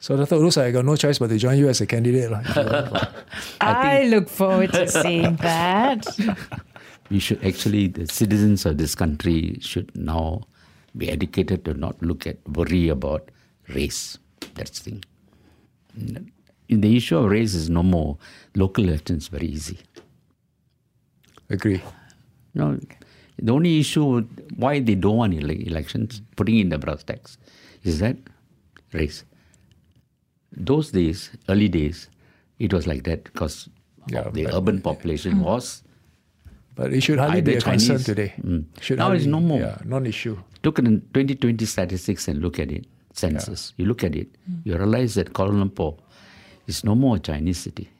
So, 0.02 0.16
Dr. 0.16 0.36
Urus, 0.36 0.56
I 0.56 0.70
got 0.70 0.86
no 0.86 0.96
choice 0.96 1.18
but 1.18 1.28
to 1.28 1.36
join 1.36 1.58
you 1.58 1.68
as 1.68 1.82
a 1.82 1.86
candidate. 1.86 2.30
lah, 2.30 2.40
if 2.40 2.56
you 2.56 2.62
want. 2.64 3.08
I, 3.60 4.04
look 4.08 4.30
forward 4.30 4.72
to 4.72 4.88
seeing 5.02 5.36
that. 5.36 6.06
We 7.10 7.18
should 7.18 7.44
actually 7.44 7.88
the 7.88 8.06
citizens 8.06 8.64
of 8.66 8.78
this 8.78 8.94
country 8.94 9.58
should 9.60 9.94
now 9.96 10.42
be 10.96 11.10
educated 11.10 11.64
to 11.64 11.74
not 11.74 12.00
look 12.02 12.26
at 12.26 12.38
worry 12.48 12.88
about 12.88 13.30
race. 13.68 14.18
That's 14.54 14.78
the 14.80 14.90
thing. 14.90 15.04
In 16.68 16.80
the 16.80 16.96
issue 16.96 17.16
of 17.18 17.30
race 17.30 17.54
is 17.54 17.68
no 17.68 17.82
more. 17.82 18.16
Local 18.54 18.84
elections 18.84 19.28
very 19.28 19.46
easy. 19.46 19.78
Agree. 21.48 21.82
no 22.54 22.78
the 23.42 23.52
only 23.52 23.80
issue 23.80 24.22
why 24.56 24.78
they 24.80 24.94
don't 24.94 25.16
want 25.16 25.34
ele- 25.34 25.50
elections 25.72 26.20
putting 26.36 26.58
in 26.58 26.68
the 26.68 26.78
brass 26.78 27.02
tacks 27.02 27.38
is 27.82 27.98
that 28.00 28.16
race. 28.92 29.24
Those 30.52 30.90
days 30.90 31.30
early 31.48 31.68
days 31.68 32.08
it 32.58 32.72
was 32.72 32.86
like 32.86 33.04
that 33.04 33.24
because 33.24 33.68
Yeah, 34.08 34.28
the 34.30 34.46
urban 34.54 34.80
population 34.82 35.40
was 35.40 35.82
But 36.80 36.94
it 36.94 37.02
should 37.02 37.18
hardly 37.18 37.38
Either 37.38 37.52
be 37.52 37.56
a 37.58 37.60
concern 37.60 37.98
today. 37.98 38.32
Mm. 38.40 38.64
Should 38.80 38.98
Now 38.98 39.12
it's 39.12 39.24
hardly- 39.24 39.30
no 39.32 39.40
more. 39.40 39.60
Yeah, 39.60 39.76
non-issue. 39.84 40.36
look 40.64 40.78
at 40.78 40.86
the 40.86 40.92
2020 41.12 41.66
statistics 41.66 42.26
and 42.28 42.40
look 42.40 42.58
at 42.58 42.72
it, 42.72 42.86
census. 43.12 43.74
You 43.76 43.84
look 43.84 44.02
at 44.02 44.16
it, 44.16 44.28
you 44.64 44.74
realize 44.78 45.14
that 45.16 45.34
Kuala 45.34 45.52
Lumpur 45.62 45.98
is 46.66 46.82
no 46.82 46.94
more 46.94 47.16
a 47.16 47.18
Chinese 47.18 47.58
city. 47.58 47.90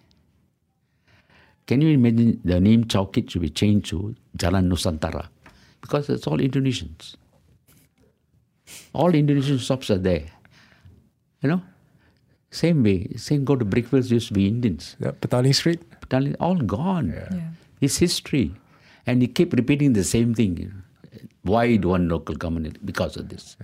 Can 1.66 1.82
you 1.82 1.90
imagine 1.90 2.40
the 2.42 2.58
name 2.58 2.84
Chowkit 2.84 3.28
should 3.30 3.42
be 3.42 3.50
changed 3.50 3.90
to 3.90 4.14
Jalan 4.38 4.70
Nusantara? 4.72 5.28
Because 5.82 6.08
it's 6.08 6.26
all 6.26 6.38
Indonesians. 6.38 7.16
All 8.94 9.14
Indonesian 9.14 9.58
shops 9.58 9.90
are 9.90 9.98
there. 9.98 10.24
You 11.42 11.50
know? 11.50 11.62
Same 12.50 12.82
way, 12.82 13.08
same 13.16 13.44
go 13.44 13.56
to 13.56 13.64
Brickfields 13.66 14.10
used 14.10 14.28
to 14.28 14.34
be 14.34 14.48
Indians. 14.48 14.96
Yeah, 14.98 15.10
Petaling 15.20 15.54
Street. 15.54 15.82
Totally 16.08 16.34
all 16.36 16.56
gone. 16.56 17.10
Yeah. 17.10 17.50
It's 17.82 17.98
history. 17.98 18.54
And 19.11 19.23
he 19.23 19.29
keep 19.38 19.53
repeating 19.61 19.92
the 19.94 20.05
same 20.05 20.35
thing. 20.35 20.57
Why 21.42 21.77
do 21.77 21.88
one 21.88 22.09
local 22.09 22.35
government? 22.42 22.85
Because 22.90 23.16
of 23.16 23.29
this. 23.29 23.57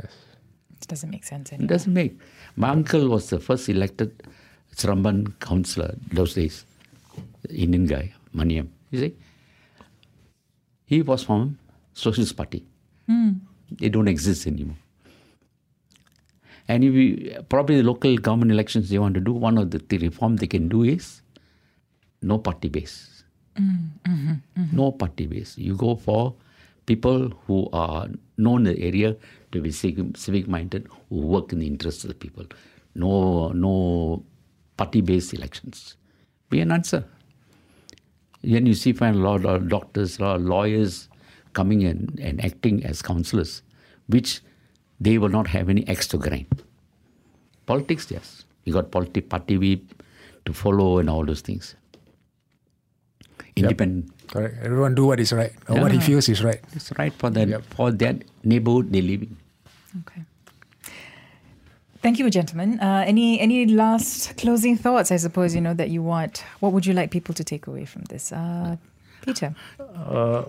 It 0.81 0.89
doesn't 0.89 1.11
make 1.11 1.25
sense 1.25 1.51
It 1.51 1.55
anymore. 1.57 1.69
doesn't 1.75 1.93
make. 1.99 2.19
My 2.57 2.71
uncle 2.71 3.09
was 3.09 3.29
the 3.31 3.39
first 3.39 3.69
elected 3.69 4.11
Seremban 4.75 5.39
councillor 5.49 5.95
those 6.13 6.35
days. 6.35 6.65
Indian 7.67 7.87
guy, 7.87 8.13
Maniam. 8.35 8.69
You 8.91 8.99
see? 9.05 9.15
He 10.87 11.03
was 11.03 11.23
from 11.23 11.59
Socialist 11.95 12.37
Party. 12.37 12.65
Hmm. 13.07 13.31
They 13.79 13.89
don't 13.89 14.09
exist 14.09 14.47
anymore. 14.47 14.77
And 16.69 16.83
if 16.83 16.93
we, 16.93 17.37
probably 17.49 17.77
the 17.77 17.85
local 17.85 18.17
government 18.17 18.51
elections 18.51 18.89
they 18.91 18.99
want 18.99 19.15
to 19.15 19.21
do, 19.21 19.33
one 19.33 19.59
of 19.59 19.71
the, 19.71 19.79
the 19.79 19.99
reform 19.99 20.37
they 20.37 20.49
can 20.49 20.69
do 20.69 20.83
is 20.83 21.23
no 22.23 22.39
party 22.39 22.69
base. 22.69 23.15
Mm, 23.59 23.88
mm-hmm, 24.07 24.33
mm-hmm. 24.61 24.77
No 24.77 24.92
party 24.92 25.27
base. 25.27 25.57
You 25.57 25.77
go 25.77 25.97
for 25.97 26.35
people 26.87 27.33
who 27.47 27.69
are 27.73 28.09
known 28.37 28.66
in 28.66 28.75
the 28.75 28.83
area 28.83 29.16
to 29.53 29.61
be 29.61 29.71
civic 29.73 30.49
minded, 30.49 30.88
who 31.09 31.16
work 31.16 31.53
in 31.53 31.61
the 31.61 31.66
interests 31.66 32.05
of 32.05 32.09
the 32.09 32.14
people. 32.14 32.45
No, 32.95 33.49
no 33.53 34.23
party 34.77 35.01
based 35.01 35.33
elections. 35.35 35.97
Be 36.51 36.61
an 36.61 36.71
answer. 36.73 37.05
Then 38.42 38.66
you 38.66 38.75
see 38.75 38.92
find 38.92 39.16
a 39.16 39.19
lot 39.19 39.45
of 39.45 39.69
doctors, 39.69 40.21
lot 40.21 40.37
of 40.37 40.42
lawyers 40.42 41.09
coming 41.53 41.83
in 41.83 42.16
and 42.21 42.45
acting 42.45 42.85
as 42.85 43.03
councillors, 43.03 43.62
which 44.07 44.40
they 45.01 45.19
will 45.19 45.31
not 45.31 45.49
have 45.49 45.69
any 45.69 45.87
extra 45.88 46.19
grind. 46.19 46.62
Politics, 47.66 48.11
yes. 48.11 48.45
You 48.64 48.73
got 48.75 48.90
politi- 48.90 49.29
party 49.29 49.59
whip 49.59 50.03
to 50.45 50.53
follow 50.53 50.99
and 50.99 51.11
all 51.11 51.25
those 51.25 51.40
things. 51.40 51.75
Independent. 53.57 54.12
Correct. 54.29 54.57
Everyone 54.62 54.95
do 54.95 55.07
what 55.07 55.19
is 55.21 55.33
right 55.33 55.53
or 55.69 55.81
what 55.81 55.92
he 55.92 55.99
feels 56.01 56.29
is 56.29 56.45
right. 56.45 56.61
It's 56.75 56.92
right 56.99 57.12
for 57.12 57.31
that 57.31 57.49
Yep. 57.49 57.62
for 57.75 57.90
that 57.92 58.16
neighborhood 58.45 58.92
they 58.92 59.01
live 59.01 59.23
in. 59.23 59.37
Okay. 60.05 60.23
Thank 62.03 62.19
you, 62.19 62.29
gentlemen. 62.31 62.79
Uh, 62.81 63.03
any 63.07 63.40
any 63.40 63.66
last 63.66 64.37
closing 64.37 64.77
thoughts? 64.77 65.11
I 65.11 65.16
suppose 65.16 65.55
you 65.55 65.61
know 65.61 65.75
that 65.75 65.88
you 65.88 66.02
want. 66.02 66.44
What 66.61 66.73
would 66.73 66.85
you 66.87 66.92
like 66.92 67.11
people 67.11 67.35
to 67.35 67.42
take 67.44 67.67
away 67.67 67.85
from 67.87 68.02
this, 68.13 68.31
uh, 68.31 68.77
Peter? 69.25 69.54
Uh, 69.81 70.44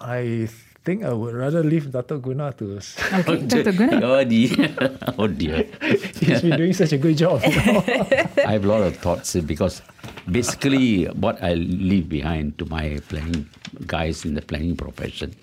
I 0.00 0.48
think 0.84 1.02
I 1.04 1.12
would 1.12 1.34
rather 1.34 1.64
leave 1.64 1.90
Dato 1.90 2.18
Guna 2.18 2.52
to. 2.60 2.78
Okay, 3.24 3.40
Dr. 3.46 3.72
Guna. 3.72 4.00
Oh 4.04 4.24
dear. 4.24 4.68
oh 5.18 5.26
dear. 5.26 5.64
He's 6.20 6.42
been 6.42 6.56
doing 6.56 6.72
such 6.74 6.92
a 6.92 6.98
good 6.98 7.16
job. 7.16 7.40
I 7.44 8.52
have 8.52 8.64
a 8.64 8.68
lot 8.68 8.82
of 8.82 8.96
thoughts 8.96 9.34
uh, 9.34 9.40
because 9.40 9.82
basically 10.30 11.06
what 11.06 11.42
I 11.42 11.54
leave 11.54 12.08
behind 12.08 12.58
to 12.58 12.66
my 12.66 13.00
planning 13.08 13.48
guys 13.86 14.24
in 14.24 14.34
the 14.34 14.42
planning 14.42 14.76
profession 14.76 15.34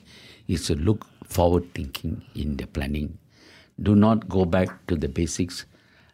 is 0.47 0.67
to 0.67 0.75
look 0.75 1.05
forward 1.25 1.73
thinking 1.73 2.21
in 2.35 2.57
the 2.57 2.67
planning. 2.67 3.17
Do 3.81 3.95
not 3.95 4.27
go 4.29 4.45
back 4.45 4.87
to 4.87 4.95
the 4.95 5.09
basics. 5.09 5.65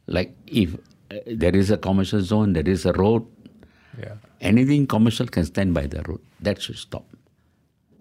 Like 0.08 0.36
if 0.48 0.74
uh, 1.12 1.18
there 1.28 1.56
is 1.56 1.72
a 1.72 1.78
commercial 1.78 2.22
zone, 2.22 2.54
there 2.54 2.68
is 2.68 2.86
a 2.86 2.94
road, 2.94 3.26
yeah. 4.00 4.16
anything 4.42 4.88
commercial 4.88 5.28
can 5.28 5.46
stand 5.46 5.74
by 5.74 5.88
the 5.88 6.02
road. 6.04 6.20
That 6.42 6.62
should 6.62 6.78
stop. 6.78 7.06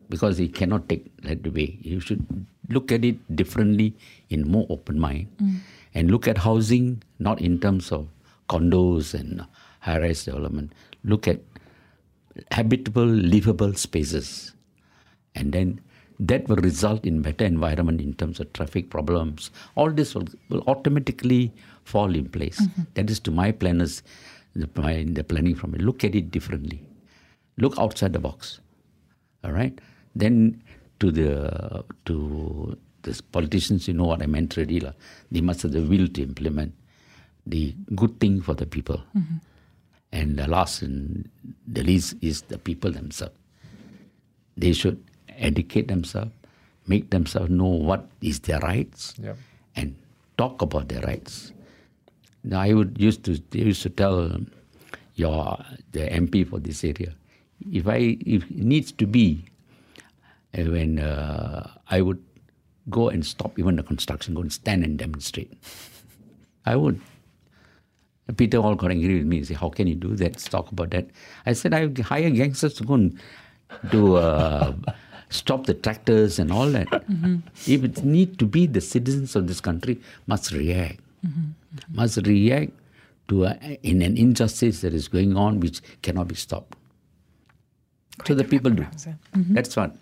Because 0.09 0.41
it 0.41 0.55
cannot 0.55 0.89
take 0.89 1.15
that 1.23 1.47
way. 1.53 1.79
You 1.83 2.01
should 2.01 2.27
look 2.69 2.93
at 2.93 3.05
it 3.05 3.37
differently 3.37 3.95
in 4.31 4.51
more 4.51 4.67
open 4.69 4.99
mind 4.99 5.29
and 5.95 6.11
look 6.11 6.27
at 6.29 6.39
housing 6.39 7.03
not 7.19 7.41
in 7.41 7.61
terms 7.61 7.93
of 7.93 8.09
condos 8.49 9.15
and 9.15 9.45
high 9.87 9.99
rise 9.99 10.25
development. 10.25 10.73
Look 11.05 11.29
at 11.29 11.41
habitable, 12.51 13.05
livable 13.35 13.75
spaces. 13.75 14.53
And 15.35 15.53
then 15.53 15.81
that 16.21 16.47
will 16.49 16.57
result 16.57 17.05
in 17.05 17.21
better 17.23 17.45
environment 17.45 18.01
in 18.01 18.15
terms 18.15 18.39
of 18.39 18.53
traffic 18.53 18.91
problems. 18.91 19.51
All 19.75 19.91
this 19.91 20.15
will, 20.15 20.29
will 20.49 20.63
automatically 20.67 21.53
fall 21.85 22.15
in 22.15 22.29
place. 22.29 22.61
Mm-hmm. 22.61 22.83
That 22.95 23.11
is 23.11 23.19
to 23.21 23.31
my 23.31 23.51
planners, 23.51 24.03
the, 24.55 24.69
my, 24.77 25.05
the 25.09 25.25
planning 25.25 25.57
from 25.57 25.75
it. 25.75 25.81
Look 25.83 26.05
at 26.05 26.15
it 26.15 26.31
differently. 26.31 26.81
Look 27.59 27.79
outside 27.79 28.13
the 28.13 28.21
box. 28.21 28.61
All 29.45 29.53
right. 29.53 29.79
Then 30.15 30.63
to 31.01 31.11
the 31.11 31.85
to 32.05 32.79
the 33.03 33.21
politicians, 33.33 33.89
you 33.89 33.95
know 33.95 34.05
what 34.05 34.23
I 34.23 34.27
meant 34.27 34.57
already. 34.57 34.79
lah. 34.81 34.93
They 35.33 35.41
must 35.41 35.63
have 35.63 35.73
the 35.73 35.83
will 35.83 36.07
to 36.07 36.23
implement 36.23 36.75
the 37.45 37.75
good 37.97 38.21
thing 38.21 38.41
for 38.41 38.55
the 38.55 38.67
people. 38.67 39.03
Mm-hmm. 39.17 39.37
And 40.13 40.37
the 40.39 40.47
last 40.47 40.83
and 40.83 41.29
the 41.67 41.83
least 41.83 42.15
is 42.21 42.43
the 42.43 42.59
people 42.59 42.91
themselves. 42.93 43.35
They 44.57 44.73
should 44.75 45.03
educate 45.29 45.89
themselves, 45.89 46.31
make 46.87 47.09
themselves 47.11 47.51
know 47.51 47.67
what 47.67 48.07
is 48.21 48.41
their 48.41 48.61
rights, 48.61 49.15
and 49.75 49.97
talk 50.37 50.61
about 50.61 50.89
their 50.89 51.01
rights. 51.03 51.53
Now, 52.45 52.61
I 52.61 52.75
would 52.75 53.01
used 53.01 53.25
to 53.25 53.41
used 53.53 53.83
to 53.83 53.91
tell 53.91 54.37
your 55.15 55.57
the 55.93 56.01
MP 56.11 56.47
for 56.49 56.59
this 56.59 56.85
area, 56.85 57.15
if 57.71 57.87
I 57.89 58.19
if 58.21 58.45
it 58.51 58.65
needs 58.65 58.93
to 58.93 59.07
be, 59.07 59.45
uh, 60.53 60.63
when 60.69 60.99
uh, 60.99 61.71
I 61.89 62.03
would 62.03 62.23
go 62.91 63.09
and 63.09 63.25
stop 63.25 63.59
even 63.59 63.77
the 63.77 63.83
construction, 63.83 64.35
go 64.35 64.43
and 64.43 64.53
stand 64.53 64.85
and 64.85 64.99
demonstrate. 64.99 65.53
I 66.67 66.77
would. 66.77 67.01
Peter 68.37 68.59
all 68.59 68.75
got 68.75 68.91
angry 68.91 69.19
with 69.19 69.27
me 69.27 69.39
and 69.39 69.47
said, 69.47 69.57
How 69.57 69.69
can 69.69 69.87
you 69.87 69.95
do 69.95 70.15
that? 70.17 70.33
Let's 70.33 70.45
talk 70.45 70.71
about 70.71 70.91
that. 70.91 71.09
I 71.45 71.53
said, 71.53 71.75
I 71.75 71.91
hire 72.03 72.31
gangsters 72.31 72.75
to 72.75 72.85
go 72.85 72.95
and 72.95 73.19
do 73.91 74.17
uh, 74.17 74.75
stop 75.29 75.67
the 75.67 75.75
tractors 75.75 76.39
and 76.39 76.53
all 76.53 76.67
that. 76.67 76.89
Mm-hmm. 76.89 77.37
If 77.67 77.85
it 77.85 78.05
need 78.05 78.39
to 78.39 78.47
be, 78.47 78.67
the 78.67 78.81
citizens 78.81 79.35
of 79.35 79.49
this 79.49 79.61
country 79.61 80.01
must 80.27 80.53
react. 80.53 81.01
Mm-hmm. 81.27 81.97
Must 81.97 82.19
react 82.27 82.73
to 83.29 83.45
a, 83.45 83.79
in 83.83 84.03
an 84.03 84.17
injustice 84.17 84.83
that 84.83 84.95
is 84.95 85.09
going 85.09 85.37
on 85.37 85.61
which 85.61 85.81
cannot 86.03 86.29
be 86.29 86.35
stopped. 86.35 86.77
So 88.25 88.35
the 88.35 88.45
people 88.45 88.71
do. 88.71 88.83
Mm-hmm. 88.83 89.55
That's 89.55 89.75
what 89.75 89.97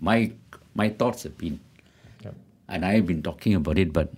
my 0.00 0.32
my 0.74 0.90
thoughts 0.90 1.22
have 1.22 1.38
been. 1.38 1.60
And 2.66 2.84
I 2.84 2.94
have 2.94 3.06
been 3.06 3.22
talking 3.22 3.54
about 3.54 3.76
it, 3.78 3.92
but 3.92 4.10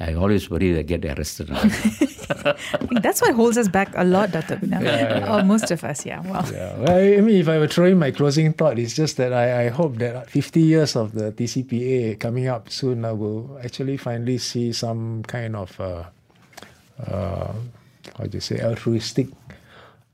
I 0.00 0.14
always 0.14 0.48
worry 0.48 0.78
I 0.78 0.82
get 0.82 1.04
arrested. 1.04 1.50
I 2.30 2.78
think 2.78 3.02
that's 3.02 3.20
what 3.20 3.34
holds 3.34 3.58
us 3.58 3.68
back 3.68 3.92
a 3.94 4.04
lot, 4.04 4.30
Dr. 4.32 4.56
Guna. 4.56 5.26
Or 5.30 5.42
most 5.44 5.70
of 5.70 5.84
us, 5.84 6.04
yeah. 6.06 6.20
Wow. 6.20 6.44
Yeah, 6.52 6.76
well, 6.78 6.96
I 6.96 7.20
mean, 7.20 7.40
if 7.40 7.48
I 7.48 7.58
were 7.58 7.68
throwing 7.68 7.98
my 7.98 8.10
closing 8.10 8.52
thought, 8.52 8.78
it's 8.78 8.94
just 8.94 9.16
that 9.16 9.32
I, 9.32 9.66
I 9.66 9.68
hope 9.68 9.96
that 9.96 10.30
50 10.30 10.60
years 10.60 10.96
of 10.96 11.12
the 11.12 11.32
TCPA 11.32 12.18
coming 12.20 12.48
up 12.48 12.70
soon, 12.70 13.04
I 13.04 13.12
will 13.12 13.58
actually 13.64 13.96
finally 13.96 14.38
see 14.38 14.72
some 14.72 15.22
kind 15.24 15.56
of, 15.56 15.78
uh, 15.80 16.04
uh, 17.06 17.52
how 18.16 18.24
do 18.24 18.36
you 18.36 18.40
say, 18.40 18.60
altruistic 18.60 19.28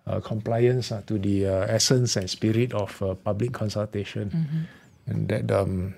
uh, 0.07 0.21
compliance 0.21 0.93
uh, 0.93 1.03
to 1.07 1.19
the 1.19 1.47
uh, 1.47 1.67
essence 1.69 2.17
and 2.17 2.29
spirit 2.31 2.73
of 2.73 3.01
uh, 3.03 3.15
public 3.15 3.53
consultation. 3.53 4.67
And 5.07 5.29
that, 5.29 5.51
um, 5.51 5.95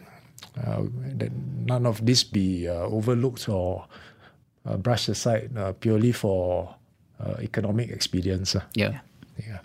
uh, 0.59 0.83
that 1.17 1.33
none 1.33 1.87
of 1.87 2.05
this 2.05 2.25
be 2.25 2.69
uh, 2.69 2.73
overlooked 2.87 3.49
or 3.49 3.83
uh, 3.83 3.87
brushed 4.77 5.09
aside 5.09 5.57
uh, 5.57 5.73
purely 5.73 6.13
for 6.13 6.75
uh, 7.21 7.35
economic 7.41 7.91
experience. 7.91 8.55
uh. 8.57 8.63
yeah. 8.75 9.01
Yeah. 9.39 9.61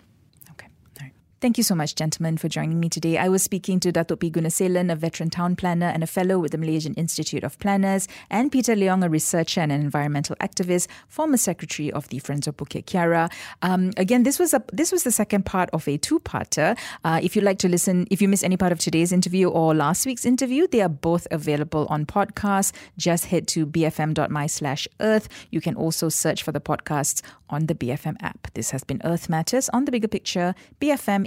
Thank 1.46 1.58
you 1.58 1.62
so 1.62 1.76
much, 1.76 1.94
gentlemen, 1.94 2.38
for 2.38 2.48
joining 2.48 2.80
me 2.80 2.88
today. 2.88 3.18
I 3.18 3.28
was 3.28 3.40
speaking 3.40 3.78
to 3.78 3.92
Datuk 3.92 4.18
P. 4.18 4.32
Gunasilan, 4.32 4.90
a 4.90 4.96
veteran 4.96 5.30
town 5.30 5.54
planner 5.54 5.86
and 5.86 6.02
a 6.02 6.06
fellow 6.08 6.40
with 6.40 6.50
the 6.50 6.58
Malaysian 6.58 6.92
Institute 6.94 7.44
of 7.44 7.56
Planners, 7.60 8.08
and 8.30 8.50
Peter 8.50 8.74
Leong, 8.74 9.04
a 9.04 9.08
researcher 9.08 9.60
and 9.60 9.70
an 9.70 9.80
environmental 9.80 10.34
activist, 10.40 10.88
former 11.06 11.36
secretary 11.36 11.92
of 11.92 12.08
the 12.08 12.18
Friends 12.18 12.48
of 12.48 12.56
Bukit 12.56 12.86
Kiara. 12.86 13.32
Um, 13.62 13.92
again, 13.96 14.24
this 14.24 14.40
was 14.40 14.54
a 14.54 14.64
this 14.72 14.90
was 14.90 15.04
the 15.04 15.12
second 15.12 15.46
part 15.46 15.70
of 15.72 15.86
a 15.86 15.96
two-parter. 15.96 16.76
Uh, 17.04 17.20
if 17.22 17.36
you'd 17.36 17.44
like 17.44 17.58
to 17.58 17.68
listen, 17.68 18.08
if 18.10 18.20
you 18.20 18.26
miss 18.26 18.42
any 18.42 18.56
part 18.56 18.72
of 18.72 18.80
today's 18.80 19.12
interview 19.12 19.48
or 19.48 19.72
last 19.72 20.04
week's 20.04 20.26
interview, 20.26 20.66
they 20.66 20.80
are 20.80 20.88
both 20.88 21.28
available 21.30 21.86
on 21.88 22.06
podcast. 22.06 22.72
Just 22.98 23.26
head 23.26 23.46
to 23.54 23.64
bfm.my 23.64 24.48
slash 24.48 24.88
earth. 24.98 25.28
You 25.52 25.60
can 25.60 25.76
also 25.76 26.08
search 26.08 26.42
for 26.42 26.50
the 26.50 26.60
podcasts 26.60 27.22
on 27.50 27.66
the 27.66 27.74
BFM 27.76 28.16
app. 28.20 28.52
This 28.54 28.70
has 28.72 28.82
been 28.82 29.00
Earth 29.04 29.28
Matters 29.28 29.68
on 29.68 29.84
the 29.84 29.92
Bigger 29.92 30.08
Picture, 30.08 30.54
BFM 30.80 31.26